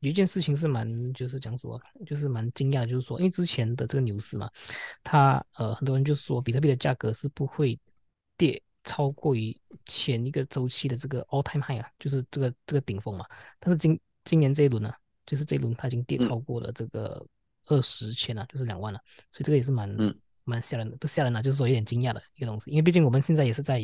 [0.00, 4.50] 有一件事情是蛮，就是讲说，就是蛮惊讶，就是说，因为之前的这个牛市嘛，
[5.04, 7.78] 它呃很多人就说比特币的价格是不会
[8.36, 13.24] 跌超过于前一个周期的这个 all time high 啊，就是这个这个顶峰嘛。
[13.60, 14.92] 但是今今年这一轮呢，
[15.24, 17.24] 就是这一轮它已经跌超过了这个
[17.66, 18.98] 二十千了，就是两万了。
[19.30, 19.88] 所以这个也是蛮
[20.44, 22.70] 蛮吓人的，不吓人啊，就是说有点惊讶的一个东西。
[22.70, 23.80] 因为毕竟我们现在也是在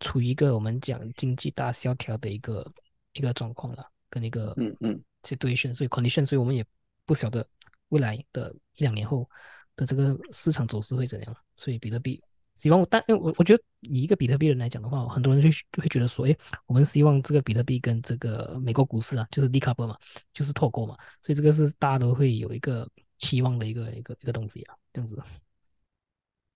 [0.00, 2.72] 处于一个我们讲经济大萧条的一个
[3.12, 5.02] 一个状况了，跟一个嗯嗯。
[5.22, 6.64] situation，所以 condition，所以我们也
[7.04, 7.44] 不晓得
[7.88, 9.28] 未来的一两年后
[9.74, 11.36] 的这个市场走势会怎样。
[11.56, 12.22] 所以比特币，
[12.54, 16.36] 希望但我我觉得以一个比特币人来讲的话，很多人就会觉得说，哎，
[16.66, 19.98] 我们希望这个比特币跟这个美国股市啊，就是 decouple 嘛，
[20.32, 20.96] 就是脱钩嘛。
[21.22, 22.88] 所以这个是大家都会有一个
[23.18, 25.20] 期望的一个一个一个东西啊，这样子。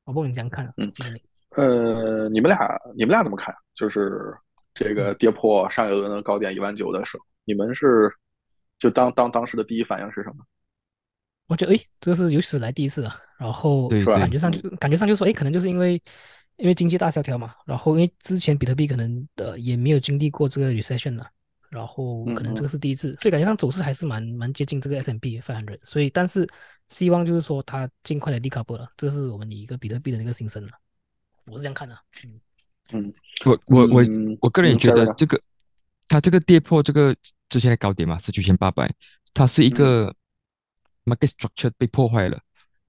[0.04, 0.72] 我不你这样看啊？
[0.76, 0.92] 嗯，
[1.56, 2.58] 呃，你们俩
[2.96, 3.54] 你们俩怎么看？
[3.74, 4.34] 就是
[4.74, 8.12] 这个跌破上一轮的高点一万九的时候，你们是？
[8.78, 10.36] 就当当当时的第一反应是什么？
[11.48, 13.14] 我觉得哎，这是有史来第一次啊。
[13.38, 16.02] 然后感觉上就感觉上就说哎，可能就是因为
[16.56, 17.54] 因为经济大萧条嘛。
[17.66, 21.26] 然后因为之前比特币可能的也没有经历过这个 recession 呐。
[21.68, 25.78] 然后可能这个是第一次，所以感觉上走势还是蛮蛮接近这个 S M B 500。
[25.84, 26.48] 所以但是
[26.90, 30.70] 希望就是说它尽快的 decouple 了，这是我们一个比特币的一个心声了。
[31.46, 31.98] 我是这样看的。
[32.22, 32.40] 嗯
[32.92, 33.12] 嗯，
[33.44, 34.04] 我我我
[34.42, 35.40] 我个人也觉得这个
[36.06, 37.16] 它这个跌破这个。
[37.50, 38.88] 之前的高点嘛是九千八百，
[39.34, 40.14] 它是一个
[41.04, 42.40] market structure 被破坏了，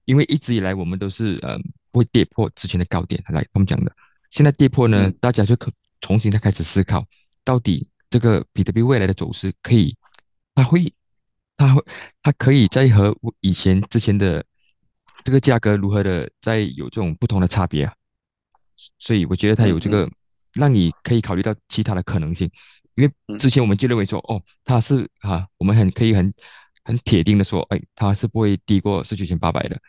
[0.04, 1.58] 因为一直以来我们都是呃
[1.90, 3.92] 不会跌破之前的高点来他们讲的，
[4.30, 5.68] 现在跌破呢，大家就可
[6.00, 7.04] 重新再开始思考，
[7.42, 9.96] 到底这个比特币未来的走势可以，
[10.54, 10.94] 它会，
[11.56, 11.84] 它会，
[12.22, 14.44] 它可以再和以前之前的
[15.24, 17.94] 这个价格如何的再有这种不同的差别啊？
[18.98, 20.10] 所以我觉得它有这个
[20.54, 22.50] 让你可以考虑到其他的可能性。
[22.94, 26.32] 因为之前我们就认为说，哦，它是哈，我们很可以很
[26.84, 29.80] 很铁定的说，哎，它是不会低过十九千八百的。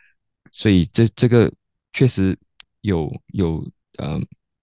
[0.52, 1.52] 所以这这个
[1.92, 2.38] 确实
[2.80, 3.66] 有有
[3.98, 4.18] 呃，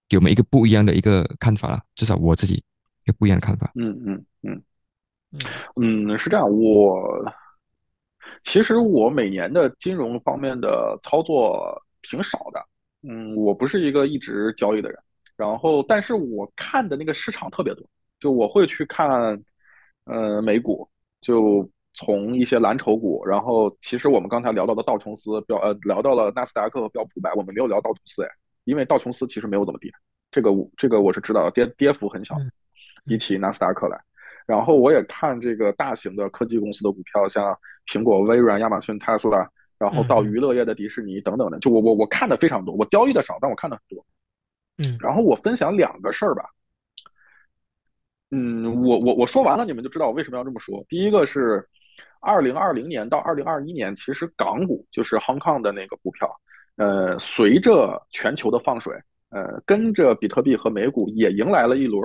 [0.08, 2.54] 给我们一个不一样的一个看法了，至少我自己
[3.04, 3.70] 一个不一样的看法。
[3.76, 4.62] 嗯嗯嗯
[5.80, 6.48] 嗯，是这样。
[6.48, 7.24] 我
[8.42, 12.64] 其实我每年的金融方面的操作挺少的。
[13.08, 14.98] 嗯，我不是一个一直交易的人。
[15.36, 17.84] 然后，但是我看的那个市场特别多，
[18.20, 19.42] 就我会去看
[20.04, 20.88] 呃美股，
[21.20, 21.68] 就。
[21.94, 28.28] 从一些蓝筹股，然后其实我们刚才聊到的道琼斯标呃聊到了纳斯达克和标普百，我们没有聊道琼斯哎，
[28.64, 29.92] 因为道琼斯其实没有怎么跌，
[30.30, 32.34] 这个我这个我是知道的，跌跌幅很小，
[33.04, 34.00] 比起纳斯达克来。
[34.46, 44.06] 然后我也看这个大型的科技公司的股票，像苹果、微软、亚马逊、特斯拉，然后到娱乐业的迪士尼等等的，就我我我看的非常多，我交易的少，但我看的很多。
[44.78, 46.44] 嗯，然后我分享两个事儿吧。
[48.30, 50.84] 嗯，我我我说完了，你们就知道我为什么要这么说。
[50.88, 51.66] 第一个是。
[52.24, 56.30] 二零二零年到二零二一年，其实港股就是 Hong Kong 的那个股票，
[56.76, 58.94] 呃，随着全球的放水，
[59.30, 62.00] 呃，跟着比特币和美股也迎来了一轮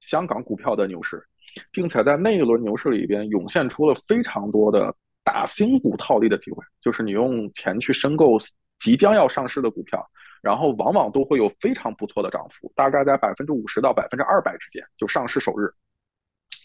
[0.00, 1.26] 香港股票的牛市，
[1.70, 4.94] 并且在那一轮牛市里边涌现出了非常多的
[5.24, 8.38] 打新股套利的机会，就是你用钱去申购
[8.78, 10.04] 即将要上市的股票，
[10.42, 15.70] 然后往往都会有非常不错的涨幅，大概在百分之五十到百分之二百之间，就上市首日。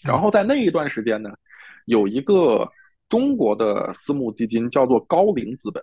[0.04, 1.32] 然后在那一段时间呢，
[1.86, 2.70] 有一个。
[3.10, 5.82] 中国的私募基金叫做高瓴资本，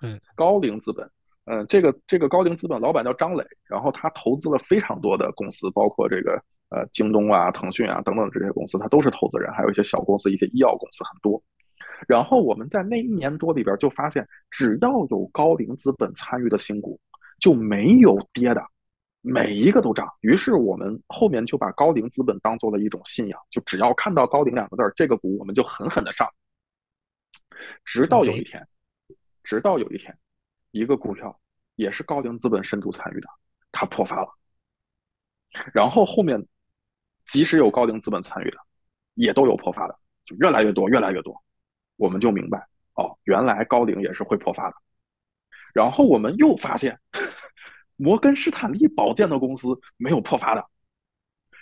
[0.00, 1.06] 嗯，高瓴资本，
[1.44, 6.42] 嗯，这个这个高瓴资本老板叫张磊，然后他投资了非常多的公司，包括这个
[6.72, 11.42] 呃京东啊、腾讯啊等等这些公司，它都是投资人，还有一些小公司、一些医药公司很多。
[12.08, 16.98] 然后我们在那一年多里边就发现，只要有高瓴资本参与的新股，
[17.38, 18.64] 就没有跌的。
[19.20, 26.28] 每一个都涨，于是我们后面就把高瓴资本当做了一种信仰，就只要看到高瓴两个字儿，这个股我们就狠狠的上。
[27.84, 28.66] 直到有一天，
[29.44, 30.12] 直到有一天，
[30.72, 31.38] 一个股票
[31.76, 33.28] 也是高瓴资本深度参与的，
[33.70, 34.28] 它破发了。
[35.72, 36.44] 然后后面，
[37.32, 38.58] 即使有高瓴资本参与的，
[39.14, 41.34] 也都有破发的，就越来越多，越来越多。
[41.96, 42.58] 我们就明白，
[42.94, 44.76] 哦，原来高瓴也是会破发的。
[45.74, 47.00] 然后我们又发现。
[47.96, 50.66] 摩根士坦利保荐的公司没有破发的，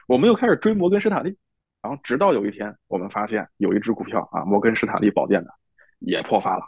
[0.06, 1.36] 我们又开始追摩根士坦利，
[1.82, 5.50] 然后直到有一天，我们发现有一只股票啊，摩根士坦利保荐的
[5.98, 6.64] 也破发了，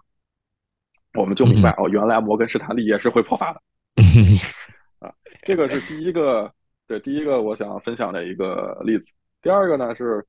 [1.14, 3.62] 我们就明白哦，原来摩根士坦利也是会破发的，
[5.00, 6.52] 啊，这个是第一个，
[6.92, 9.10] 对，第一个我想分享的一个例子。
[9.40, 10.22] 第二个呢是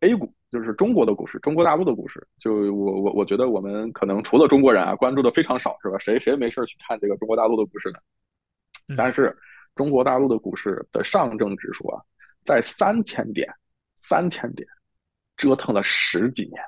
[0.00, 2.28] A 股，就是中国的股市，中国大陆的股市。
[2.38, 5.98] 就我我我觉得我们可能除了中国人啊，关注的非常少，是吧？
[5.98, 7.98] 谁谁没事去看这个中国大陆的股市呢？
[8.94, 9.34] 但是，
[9.74, 12.02] 中国大陆的股市的上证指数啊，
[12.44, 13.50] 在三千点，
[13.96, 14.68] 三千点，
[15.38, 16.62] 折腾了十几年，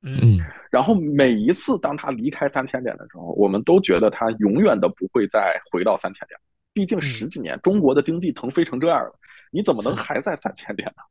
[0.00, 0.40] 嗯，
[0.70, 6.40] 然后每一次当它离开三千点的时候，我们都觉得它永远都不会再回到三千点。
[6.78, 9.12] 毕竟十几年，中国的经济腾飞成这样了，
[9.50, 11.02] 你怎么能还在三千点呢？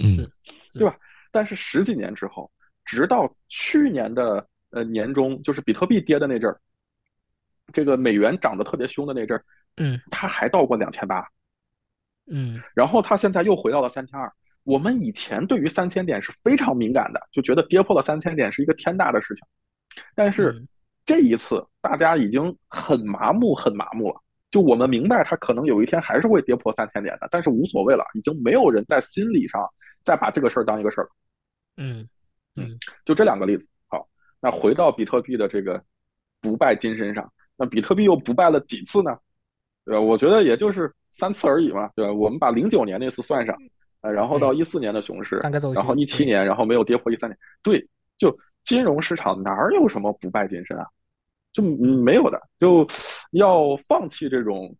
[0.00, 0.30] 嗯，
[0.74, 0.94] 对吧？
[1.32, 2.52] 但是十几年之后，
[2.84, 6.60] 直到去年的呃年中，就是比特币跌的那阵儿。
[7.72, 9.42] 这个美元涨得特别凶的那阵儿，
[9.78, 11.26] 嗯，它还到过两千八，
[12.30, 14.30] 嗯，然后它现在又回到了三千二。
[14.64, 19.42] 我们以前对于三千点是非常敏感的，就觉得跌破了三千点是一个天大的事情。
[20.14, 20.62] 但是
[21.06, 24.20] 这一次，大家已经很麻木，很麻木了。
[24.54, 29.68] 就我们明白，它可能有一天还是会跌破三千点的，但是无所谓了，已经没有人在心理上
[30.04, 31.10] 再把这个事儿当一个事儿了。
[31.78, 32.08] 嗯
[32.54, 33.68] 嗯，就这两个例子。
[33.88, 34.06] 好，
[34.40, 35.82] 那回到比特币的这个
[36.40, 37.28] 不败金身上。
[37.56, 39.18] 那比特币又不败了几次呢？
[39.84, 40.00] 对吧？
[40.00, 42.12] 我觉得也就是三次而已嘛，对吧？
[42.12, 43.56] 我们把零九年那次算上，
[44.02, 45.34] 呃，然后到一四年的熊市，
[45.74, 47.84] 然后一七年，然后没有跌破一三年，对，
[48.16, 48.32] 就
[48.62, 50.86] 金融市场哪有什么不败金身啊？
[51.54, 52.86] 就没有的，就
[53.30, 54.76] 要放弃这种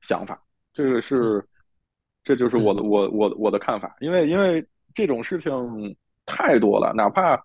[0.00, 0.42] 想法，
[0.74, 1.40] 这个是，
[2.24, 5.52] 这就是我的我我我的看法，因为因为这种事情
[6.26, 7.40] 太多了，哪怕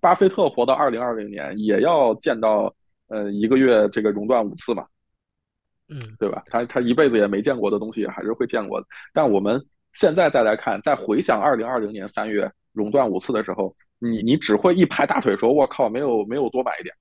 [0.00, 2.74] 巴菲特活到二零二零年，也要见到。
[3.12, 4.86] 呃，一个月这个熔断五次嘛，
[5.88, 6.44] 嗯，对吧？
[6.46, 8.86] 他他一辈子也没见过的东西，还是会见过的。
[9.12, 9.60] 但我们
[9.94, 16.94] 现在再来看，再回想二零二零年三月熔断五次的时候，你你只会一拍大腿说：“我靠，没有没有多买一点。”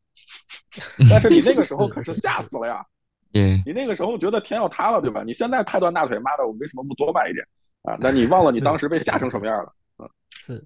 [1.10, 2.86] 但是你 那个时候可是吓死了呀！
[3.34, 5.24] 你那个时候觉得天要塌了，对吧？
[5.24, 7.46] 你现在拍断大腿，妈的，我为什么不多卖一点
[7.84, 7.98] 啊？
[8.00, 9.74] 那你忘了你当时被吓成什么样了？
[10.00, 10.10] 嗯，
[10.42, 10.66] 是。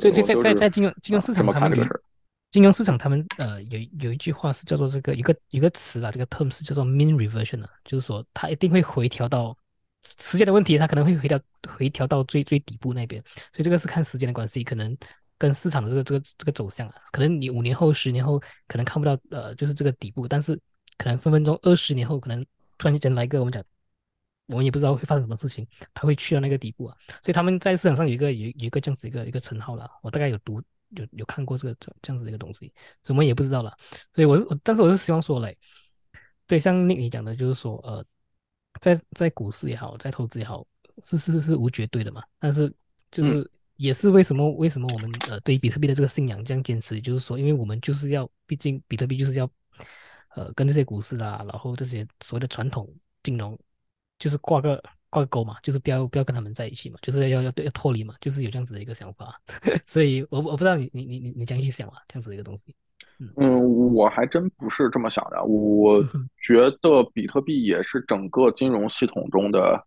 [0.00, 2.00] 所以，在在在金融金融市场，他们这个。
[2.52, 9.56] 金融市场他们呃有有一句话是叫做这个一个一个词啊，这个 term 是叫做 mean reversion 啊，就是说它一定会回调到
[10.04, 11.40] 时间的问题，它可能会回调
[11.76, 13.20] 回调到最最底部那边，
[13.52, 14.96] 所以这个是看时间的关系，可能
[15.38, 20.58] 跟市场的这个这个这个走向啊，可能你五年后十年后可能看不到呃就是这个底部，但是
[20.98, 22.44] 可能分分钟二十年后可能
[22.78, 23.62] 突然间来一个我们讲。
[24.46, 29.90] 我们也不知道会发生什么事情，它会去到那个底部啊，所以他们在市场上有一个有有一个这样子一个一个称号了。
[30.02, 30.60] 我大概有读
[30.90, 32.70] 有有看过这个这这样子的一个东西，
[33.00, 33.74] 所以我们也不知道了。
[34.12, 35.56] 所以我是，但是我是希望说嘞，
[36.46, 38.04] 对，像你讲的，就是说呃，
[38.82, 40.66] 在在股市也好，在投资也好，
[41.02, 42.22] 是是是无绝对的嘛。
[42.38, 42.70] 但是
[43.10, 49.50] 就是也是为什么为什么我们呃对于比特币的这个信仰这样坚持，就是说，因为我们就是要，毕竟比特币就是要
[50.34, 52.88] 呃跟这些股市啦，然后这些所谓的传统
[53.22, 53.58] 金融。
[54.16, 59.38] 就是挂个挂个钩嘛，就是不要不要跟他们在一起嘛，就是要要要脱离嘛，就是有这样子的一个想法。
[59.86, 62.72] 所以，我我不知道你你你你你怎样去想啊，这样子的一个东西。
[63.36, 65.44] 嗯，我还真不是这么想的。
[65.44, 66.00] 我
[66.40, 69.84] 觉得比特币也是整个金融系统中的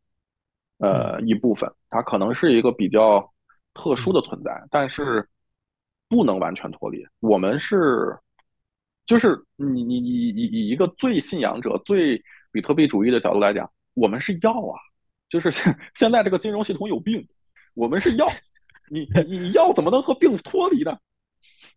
[0.79, 3.33] 呃一部分，它可能是一个比较
[3.77, 5.25] 特殊的存在，但是
[6.09, 7.05] 不能完全脱离。
[7.19, 8.17] 我们是，
[9.05, 12.21] 就是你你你以以一个最信仰者、最
[12.51, 13.69] 比特币主义的角度来讲。
[13.93, 14.77] 我们是药啊，
[15.27, 17.27] 就是现现在这个金融系统有病，
[17.73, 18.25] 我们是药，
[18.91, 20.95] 你你药怎么能和病脱离呢？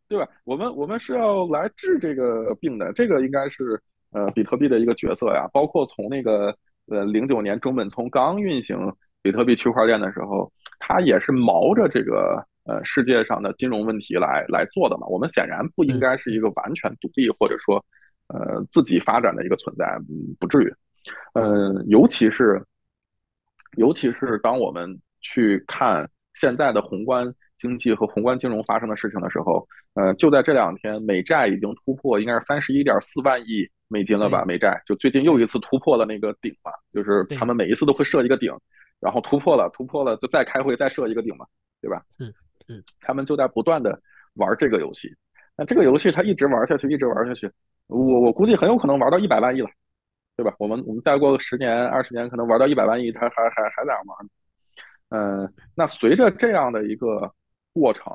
[0.06, 0.28] 对吧？
[0.44, 3.80] 我们我们是要来治这个病的，这个应该是
[4.10, 5.48] 呃比特币的一个角色呀。
[5.52, 6.54] 包括从那个
[6.88, 8.76] 呃零九年中本聪刚运行
[9.22, 15.06] 比特币区块链的时候，他也是毛着这个呃世界上的金融问题来来做的嘛。
[15.06, 17.76] 我们显然不应该是一个完全独立或者说
[18.26, 20.74] 呃自己发展的一个存在，嗯不至于。
[21.32, 22.62] 嗯，尤其是，
[23.76, 34.44] 尤其是当我们去看现在的宏观经济和宏观金融发生的事情的时候，呃，就在这两天，美债已经突破应该是三十一点四万亿美金了吧？
[34.46, 38.52] 美债就最近又一次突破了那个顶嘛，就是他们每一次都会设一个顶，
[39.00, 41.46] 然后突破了，突破了就再开会再设一个顶嘛，
[41.80, 42.02] 对吧？
[42.18, 42.32] 嗯
[42.68, 44.00] 嗯，他们就在不断的
[44.34, 45.08] 玩这个游戏，
[45.56, 47.50] 那这个游戏他一直玩下去，一直玩下去，
[47.88, 49.70] 我我估计很有可能玩到一百万亿了。
[50.36, 50.54] 对吧？
[50.58, 54.30] 我们我们再过个十年二十年，可能玩到一百万亿，他还还还在玩。
[55.10, 57.30] 嗯，那随着这样的一个
[57.74, 58.10] 过程，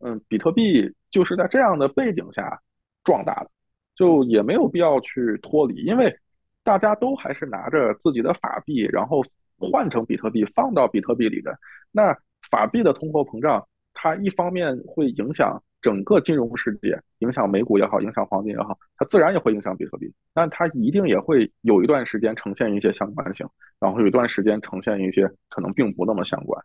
[0.00, 2.60] 嗯，比特币就是在这样的背景下
[3.04, 3.50] 壮大的，
[3.94, 6.14] 就也没有必要去脱离，因为
[6.62, 9.22] 大家都还是拿着自己的法币，然后
[9.70, 11.56] 换成比特币放到比特币里的。
[11.90, 12.16] 那
[12.50, 15.62] 法币的通货膨胀，它一方面会影响。
[15.82, 20.08] 整个金融世界影响美股也好，影响黄金也好，它自然也会影响比特币。
[20.32, 23.44] 但它一定也会有一段时间呈现一些相关性，
[23.80, 26.64] 然后有一段时间呈现一些可能并不那么相关。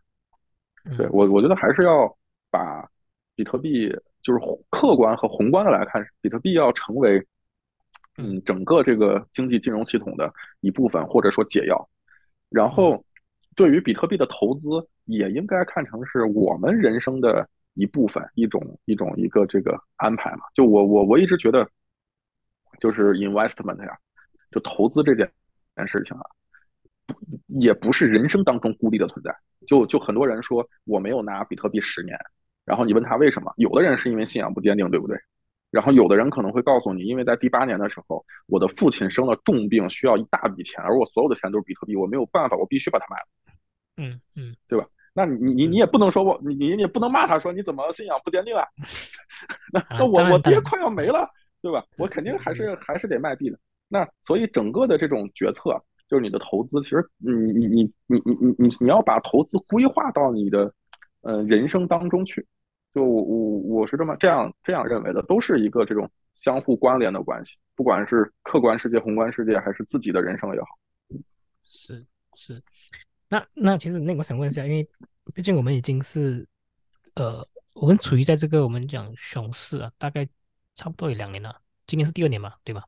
[0.96, 2.16] 对我，我觉得还是要
[2.52, 2.88] 把
[3.36, 3.90] 比特币
[4.22, 4.40] 就是
[4.70, 7.18] 客观和宏观的来看，比特币要成为
[8.20, 11.90] 嗯整个这个经济金融系统的一部分，或者说解药。
[12.50, 13.04] 然后
[13.56, 14.68] 对于比特币的投资，
[15.06, 17.48] 也应该看成是我们人生的。
[17.80, 21.70] 一部分一种一种一个这个安排嘛，就我我我一直觉得，
[22.80, 23.96] 就是 investment 呀，
[24.50, 25.32] 就投资这件
[25.76, 26.26] 件事情啊，
[27.60, 29.32] 也不是人生当中孤立的存在。
[29.68, 32.18] 就就很多人说我没有拿比特币十年，
[32.66, 35.16] 然后你问他为什么，有的人是因为信仰不坚定，对不对？
[35.70, 43.28] 然后有的人可能会告诉你，因为在第八年的时候，我的父亲生了重病，需要一大笔钱，而我所有的钱都是比特币，我没有办法，我必须把它卖了。
[43.98, 44.88] 嗯嗯，对吧？
[45.14, 48.64] 那你你你也不能说我你你你不能骂他说你怎么信仰不坚定啊？
[49.74, 51.28] 那那我我爹快要没了，
[51.62, 51.84] 对吧？
[51.98, 53.58] 我肯定还是还是得卖币的。
[53.90, 60.72] 那所以整个的这种决策，就是你的投资，其实你你你你你你你你要把投资规划到你的
[61.22, 62.46] 呃人生当中去。
[62.98, 70.68] 就我我是这么这样这样认为的，都是一个这种相互关联的关系，不管是客观世界、宏观世界，还是自己的人生也好。
[71.64, 72.04] 是
[72.36, 72.60] 是。
[73.30, 74.90] 那那其实那我想问一下，因为
[75.36, 76.48] 毕竟我们已经是
[77.14, 80.28] 呃，我们处于在这个我们讲熊市啊，大概
[80.74, 82.84] 差不多有两年了，今年是第二年嘛，对吧？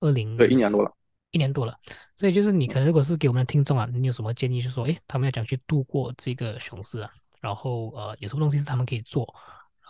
[0.00, 0.92] 二零对一年多了，
[1.30, 1.78] 一年多了。
[2.16, 7.12] 所以就是你可能如果是给我们的听众啊，你有什么建议，就说哎，他们要讲去度过这个熊市啊，
[7.44, 9.22] 然后呃，有什么东西是他们可以做，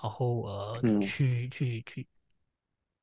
[0.03, 2.07] 然后呃，去去去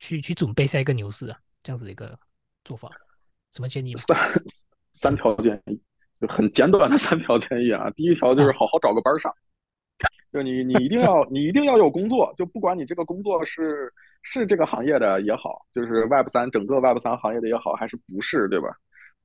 [0.01, 2.19] 去去准备下一个牛市啊，这样子的一个
[2.65, 2.89] 做法，
[3.53, 3.95] 什么建议？
[3.95, 4.17] 三
[4.93, 5.81] 三条建议。
[6.19, 9.33] 就很简短的三条建议啊，第一条就是好好找个班上，
[10.31, 13.91] 就你你一定要你一定要有工作，就不管你这个工作是
[14.21, 18.67] 是这个行业的也好，就是 Web 三整个 Web 三行业的也好，还是不是，对吧？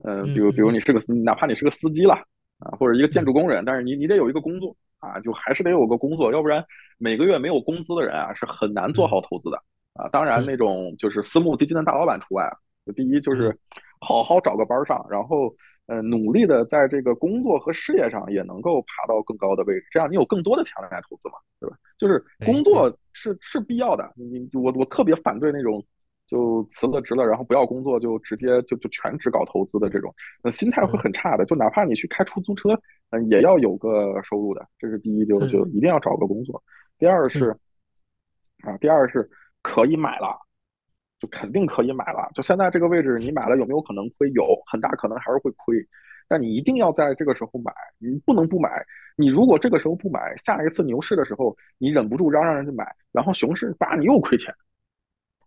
[0.05, 2.15] 嗯，比如比如你是个哪怕你是个司机了
[2.61, 4.75] 啊，或者一个建筑工人，但是你你得有一个工作
[5.07, 6.65] 啊，就还是得有个工作，要不然
[6.99, 9.57] 每个月没有工资的人啊是很难做好投资的
[9.95, 10.09] 啊。
[10.09, 12.51] 当然，那种就是私募基金的大老板除外。
[12.95, 13.57] 第一就是
[14.01, 15.55] 好好找个班上，然后
[15.87, 21.77] 呃努力的在这个工作和事业上也能够爬到更高的位置，这样你有更多的钱来投资嘛，对吧？
[21.99, 24.13] 就是工作是是必要的。
[24.17, 25.85] 你我我特别反对那种。
[26.27, 30.13] 就辞了职了，然后不要工作，就直接就就全职搞投资的这种，
[30.43, 31.45] 那心态会很差的。
[31.45, 32.71] 就哪怕你去开出租车，
[33.11, 34.67] 嗯，也要有个收入的。
[34.79, 36.63] 这是第一，就就一定要找个工作。
[36.99, 37.57] 第二是，
[38.63, 39.29] 啊，第二是
[39.63, 40.37] 可以买了，
[41.21, 42.29] 就肯定可以买了。
[42.35, 44.29] 就现在这个位置，你买了有没有可能亏？
[44.31, 45.77] 有很大可能还是会亏。
[46.29, 48.85] 但你一定要在这个时候买，你不能不买。
[49.17, 54.53] 你如果这个时候不买，下一次牛市的时候，你忍不住嚷嚷着去买，然后熊市叭，你又亏钱。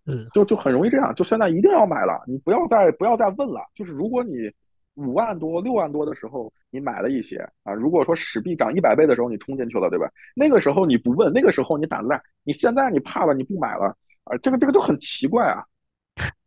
[0.10, 3.62] 嗯，就就很容易这样，就现在一定要买了，你不要再不要再问了。
[3.76, 4.52] 就是如果你
[4.96, 10.10] 五万多、六万多的时候你买了一些啊，如果说史币涨一百倍的时候你冲进去了，对吧？
[10.36, 12.22] 那个时候你不问，那个时候你胆子大。
[12.44, 15.64] 你现在你怕了，你不买了啊，这个这个就很奇怪啊，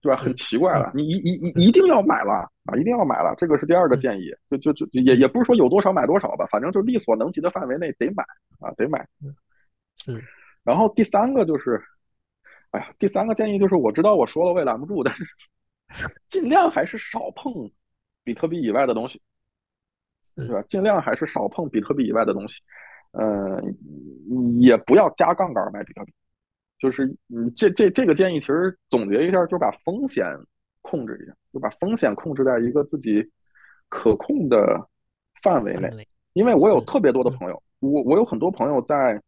[0.00, 0.20] 对吧？
[0.20, 2.32] 很奇怪了，你一一一一定要买了
[2.66, 4.30] 啊，一定要买了，这个是第二个建议。
[4.50, 8.24] 就就就也也不是说有多少买多少吧，反正就力所能及的范围内得买
[8.60, 9.06] 啊，得买。
[10.08, 10.20] 嗯，
[10.64, 11.80] 然后第三个就是。
[12.73, 15.25] 哎呀，第三个建议就是，我知道我说了我也拦不住，但是
[16.27, 17.70] 尽量还是少碰
[18.25, 19.20] 比特币以外的东西，
[20.35, 20.62] 对吧？
[20.62, 22.62] 尽量还是少碰比特币以外的东西，
[23.12, 23.62] 呃，
[24.59, 26.12] 也不要加杠杆买比特币。
[26.79, 30.27] 就是嗯这这这个建议，其实总结一下，就是把风险
[30.81, 33.23] 控制一下，就把风险控制在一个自己
[33.91, 34.89] 可控的
[35.43, 36.09] 范围内。
[36.33, 39.23] 因为我有特别多的朋友，我我有很多朋友在。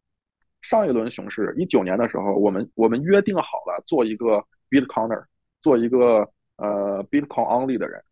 [0.69, 5.23] 上一轮熊市，一九年的时候，我们我们约定好了做一个 Bitcoiner，
[5.61, 8.03] 做一个呃 Bitcoin only 的人，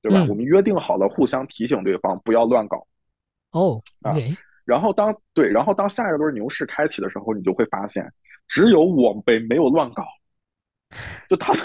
[0.00, 0.24] 对吧？
[0.28, 2.86] 我们约定好了，互相提醒对方不要乱搞。
[3.50, 4.14] 哦，啊，
[4.64, 8.08] 然后当对，然后当下一轮牛市开启的时候，你就会发现，
[8.46, 10.04] 只有我被没有乱搞，
[11.28, 11.62] 就他们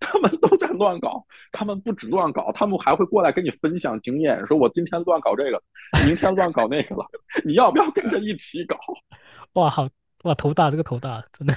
[0.00, 5.62] 他们都在乱搞，他们不止乱搞，他们还会过来跟你分享经验，说我今天乱搞这个，
[6.06, 7.06] 明天乱搞那个了，
[7.44, 8.76] 你要不要跟着一起搞？
[9.54, 9.88] 哇，好
[10.24, 11.56] 哇，头大，这个头大，真的。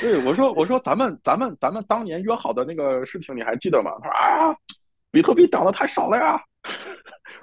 [0.00, 3.90] 对，我说，我说，咱们，咱们，咱们当年约好的那个事情，你还记得吗？
[4.02, 4.56] 他说啊，
[5.10, 6.38] 比特币涨得太少了呀，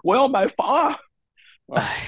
[0.03, 0.95] 我要买房啊。
[1.74, 2.05] 哎，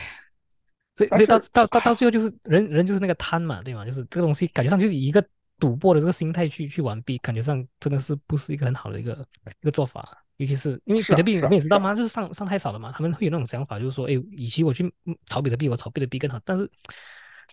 [0.94, 3.84] 所以，所以到到到到最后，就是人人就是那个贪嘛，对吗？
[3.86, 5.26] 就是这个东西，感觉上就是一个
[5.64, 9.26] 赌博的这个心态去去玩币，感觉上真的是不是一个很好的一个
[9.62, 10.06] 一个做法。
[10.38, 11.96] 尤其是因为比特币，你们也知道吗？
[11.96, 14.92] 就是上上太少了嘛，他们会有那种想法，就是说，哎，与其我去
[15.28, 16.70] 炒比特币，我炒比特币更好，但是。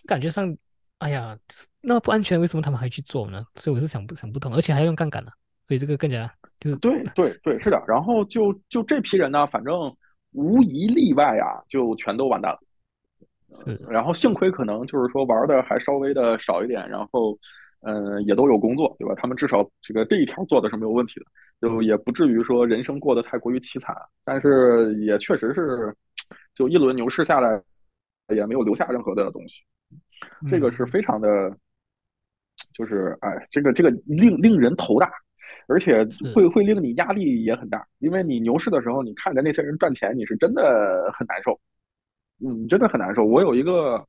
[0.07, 0.57] 感觉上，
[0.97, 1.37] 哎呀，
[1.81, 3.45] 那么不安全，为什么他们还去做呢？
[3.55, 5.31] 所以我是想不想不通，而且还要用杠杆呢，
[5.63, 7.79] 所以这个更加就是对对对，是的。
[7.87, 9.95] 然后就就这批人呢，反正
[10.31, 12.59] 无一例外啊，就全都完蛋了。
[13.51, 17.37] 是，然后幸亏可能就是说玩的还稍微的少一点，然后
[17.81, 19.13] 嗯，也都有工作，对吧？
[19.15, 21.25] 他们至少这个这一条做的是没有问题的，
[21.61, 23.95] 就也不至于说人生过得太过于凄惨。
[24.23, 25.93] 但是也确实是，
[26.53, 27.61] 就一轮牛市下来，
[28.29, 29.63] 也没有留下任何的东西。
[30.49, 31.55] 这个是非常的，
[32.73, 35.11] 就是哎，这个这个令令人头大，
[35.67, 41.59] 而且会会令你压力也很大，因为你牛市的时候，你看着那些人赚钱，你是真的很难受，
[42.45, 43.25] 嗯，真的很难受。
[43.25, 44.05] 我有一个，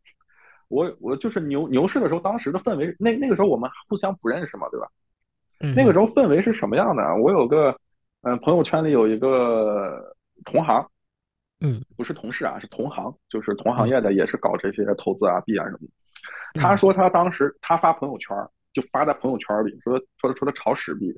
[0.72, 4.88] 我我就是牛牛市的时候，当时的氛围，那那个时候我们互相不认识嘛，对吧？
[5.76, 7.02] 那个时候氛围是什么样的？
[7.22, 7.76] 我有个
[8.22, 10.84] 嗯，朋友圈里有一个同行。
[11.60, 16.60] 嗯，不是同事啊，是同行，就是同行业的，也是搞这些投资啊、币啊什么的。
[16.60, 18.36] 他说他当时他发朋友圈，
[18.72, 21.14] 就发在朋友圈里说说说他炒史币，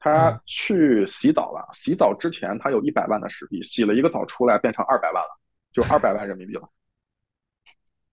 [0.00, 5.30] 他去洗澡了，洗澡之前他有一百万的史币，洗了一个澡出来变成二百万了，
[5.72, 6.68] 就二百万人民币了。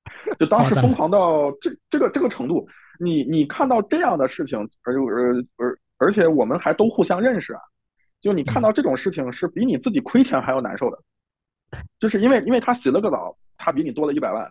[0.39, 2.67] 就当时疯狂到这这个这个程度，
[2.99, 7.61] 你你看到这样的事情，而而而而且我们还都互相认识啊，
[8.21, 10.99] 就你看到这种事情是比你自己亏钱还要难受的。
[11.99, 14.49] 就是因为因为他洗了个澡，他比你多了一百万，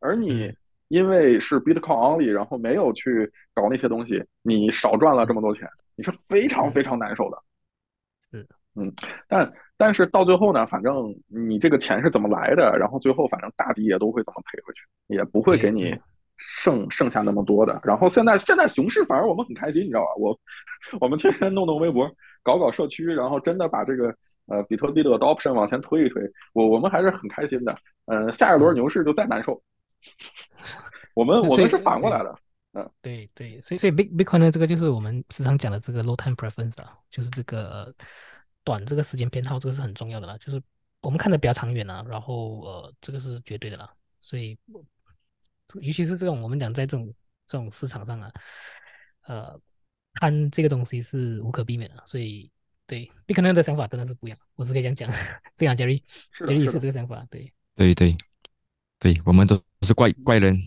[0.00, 0.52] 而你
[0.88, 7.38] 因为是 Bitcoin only，然后没有去搞那些东西，你少赚了这么多钱，你是非常非常难受的。
[8.30, 8.92] 是，嗯，
[9.28, 15.96] 但但是到最后呢，反正你这个钱是怎么来的，然后最后反正大抵也都会怎么赔回去，也不会给你
[16.36, 17.80] 剩剩下那么多的。
[17.82, 20.08] 然后现在现在熊市反而我们很开心，你知道吧？
[20.18, 20.38] 我
[21.00, 22.10] 我们天天弄弄微博，
[22.42, 24.14] 搞搞社区，然后真的把这个。
[24.50, 26.22] 呃，比特币的 adoption 往前推一推，
[26.54, 27.78] 我我们还是很开心的。
[28.06, 29.62] 嗯，下一轮牛市就再难受。
[31.12, 32.34] 我们我们是反过来的。
[32.72, 37.94] 嗯，对对，所以所以 big Bitcoin 呢，这个就是我们时常讲的这个 low time preference 啊，就是这个
[38.68, 40.36] 短这个时间编号，这个是很重要的啦。
[40.36, 40.62] 就是
[41.00, 43.90] 我们看的比较长远啊，然后呃，这个是绝对的啦。
[44.20, 44.58] 所以，
[45.80, 47.14] 尤其是这种我们讲在这种
[47.46, 48.30] 这种市场上啊。
[49.22, 49.58] 呃，
[50.14, 52.50] 看这个东西是无可避免的，所以
[52.86, 55.10] 对，你可能的想法真的是不一样，我是可以这样讲，
[55.54, 58.16] 这样 Jerry，Jerry 也是这个想法，对，对对
[58.98, 60.58] 对，我们都是怪怪人。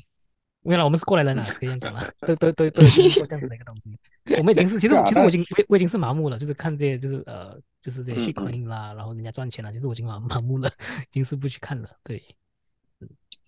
[0.63, 3.97] 原来我们是过来人啊， 可以这样讲了，都都都都经历过这样子的一个东西。
[4.37, 10.69] 我们已经是，其实其实我已经我我已经是麻木了，就是看这些就是呃就是这些虚空啦，然后人家赚钱了，其实我已经麻麻木了，
[11.09, 11.89] 已经是不去看了。
[12.03, 12.21] 对，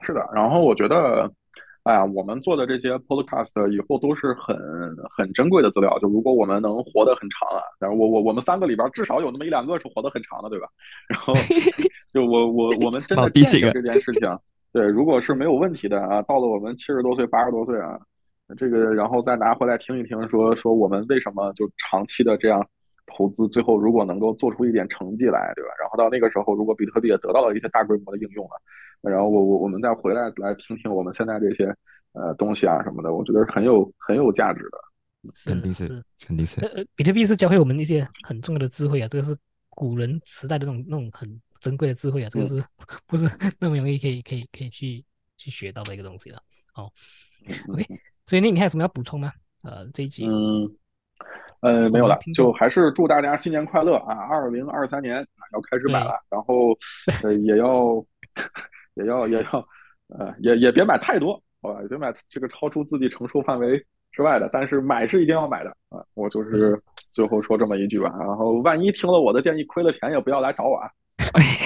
[0.02, 0.28] 是的。
[0.34, 1.32] 然后我觉得，
[1.84, 4.58] 哎呀，我们做的这些 podcast 以后都是很
[5.16, 6.00] 很珍贵的资料。
[6.00, 10.68] 就如果我们能活得很长啊，然后我我我们三个里边至少有那么一两个是活得很长的，对吧？
[11.08, 11.32] 然后
[12.12, 14.28] 就我我我们真的见识这件事情。
[14.74, 17.96] 对，如果是没有问题的啊，到了我们七十多岁、八十多岁啊，
[18.58, 22.68] 这个然后再拿回来听一听，说说我们为什么就长期的这样
[23.06, 25.70] 投资，最后如果能够做出一点成绩来，对吧？
[25.80, 31.66] 然后到那个时候，如果比特币也得到了一些大规模的应用了，然后我我我们再回来来听听我们现在这些
[32.14, 34.78] 呃东西啊什么的，我觉得是很有很有价值的。
[35.46, 36.60] 肯定是，肯定是。
[36.66, 39.38] 呃，比特币是教会我们一些很重要的智慧啊，这个是
[39.70, 41.30] 古人时代的那种那种很。
[41.64, 42.62] 珍贵的智慧啊，这个是
[43.08, 43.26] 不是
[43.58, 45.02] 那么容易可以可以可以去
[45.38, 46.38] 去学到的一个东西了？
[46.76, 46.92] 哦
[47.70, 47.88] ，OK，
[48.26, 49.32] 所以那你还有什么要补充吗？
[49.64, 50.70] 呃，这一集嗯
[51.62, 54.14] 呃没有了，就还是祝大家新年快乐啊！
[54.30, 56.78] 二零二三年要开始买了，然后
[57.24, 58.06] 呃也要
[58.96, 59.68] 也要也要
[60.10, 61.80] 呃也也别买太多，好吧？
[61.88, 66.04] 别买这个超出自己承受范围之外的，但是买是一定要买的啊！
[66.14, 66.78] 我就是
[67.14, 70.92] 最后说这么一句吧，然后万一听了我的建议亏了钱，也不要来找我啊！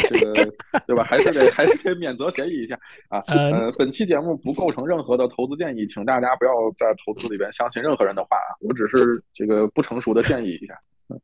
[0.09, 0.33] 这个
[0.87, 1.03] 对吧？
[1.03, 3.21] 还是得还是得免责协议一下啊。
[3.27, 8.49] 呃，本期节目不构成任何的投资建议，请大家不要在投资里边相信任何人的话啊。
[8.61, 10.73] 我只是这个不成熟的建议一下。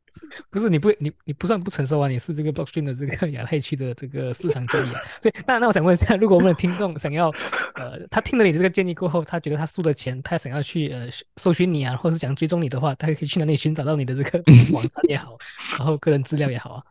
[0.50, 5.00] 不是你不你你不算不成熟啊，你是这个 blockchain 的这个亚太区的这个市场经理啊。
[5.20, 7.28] 所以那那我想问一下，如果我们的听众想要
[7.74, 14.42] 呃，他听了你这个建议过后，他觉得他输了钱，他想要去呃搜寻你啊，或者是想追踪你的话，他可以去哪里寻找到你的这个
[14.72, 15.36] 网站也好，
[15.76, 16.82] 然后个人资料也好啊？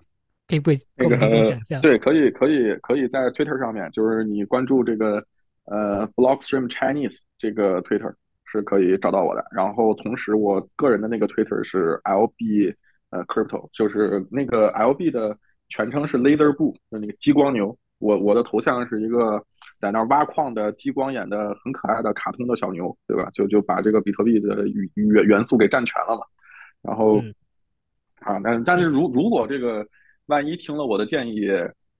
[0.47, 1.17] 可以不那个
[1.81, 5.23] 对，可以可以可以在 Twitter 上面，就是你关注这个
[5.65, 8.13] 呃 Blockstream Chinese 这个 Twitter
[8.45, 9.43] 是可以找到我的。
[9.51, 12.75] 然后同时我个人的那个 Twitter 是 LB
[13.09, 15.37] 呃 Crypto，就是那个 LB 的
[15.69, 17.75] 全称是 Laser Bull，就那个激光牛。
[17.99, 19.41] 我我的头像是一个
[19.79, 23.29] 在那挖矿的激光眼的很可爱的卡通的小牛，对吧？
[23.33, 26.21] 就就把这个比特币的元元素给占全了嘛。
[26.81, 27.21] 然后
[28.19, 29.87] 啊，但但是如如果这个
[30.27, 31.47] 万一听了我的建议，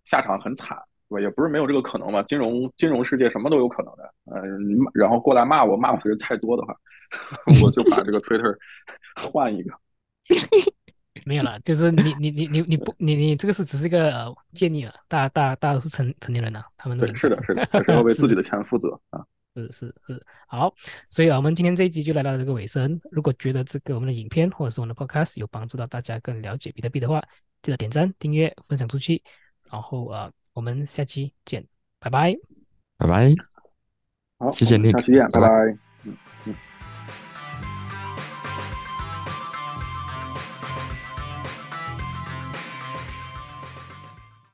[0.03, 0.77] 下场很惨，
[1.09, 1.21] 对吧？
[1.21, 2.23] 也不是没有这个可能嘛。
[2.23, 4.13] 金融金融世界什么都有可能的。
[4.25, 6.75] 嗯，然后过来骂我，骂我的人太多的话，
[7.63, 8.55] 我就把这个 Twitter
[9.31, 9.71] 换一个。
[11.25, 14.93] 没有了，就是你你你你你不你你这个是只是一个建议了。
[15.07, 19.23] 大大大多数成成年人呢，他们对是的是的，还是要为自己的钱负责啊。
[19.55, 20.73] 是是是，好，
[21.09, 22.99] 所以啊，我们今天这一集就来到这个尾声。
[23.11, 27.21] 如果觉得这个我们的影片或者是我们的 Podcast 有帮助到大家更了解比特币的话，
[27.61, 29.21] 记得点赞、订阅、分享出去，
[29.69, 31.65] 然后啊，我们下期见，
[31.99, 32.35] 拜拜，
[32.97, 33.35] 拜拜，
[34.39, 35.39] 好，谢谢你，下期见，拜。
[35.39, 35.92] 拜。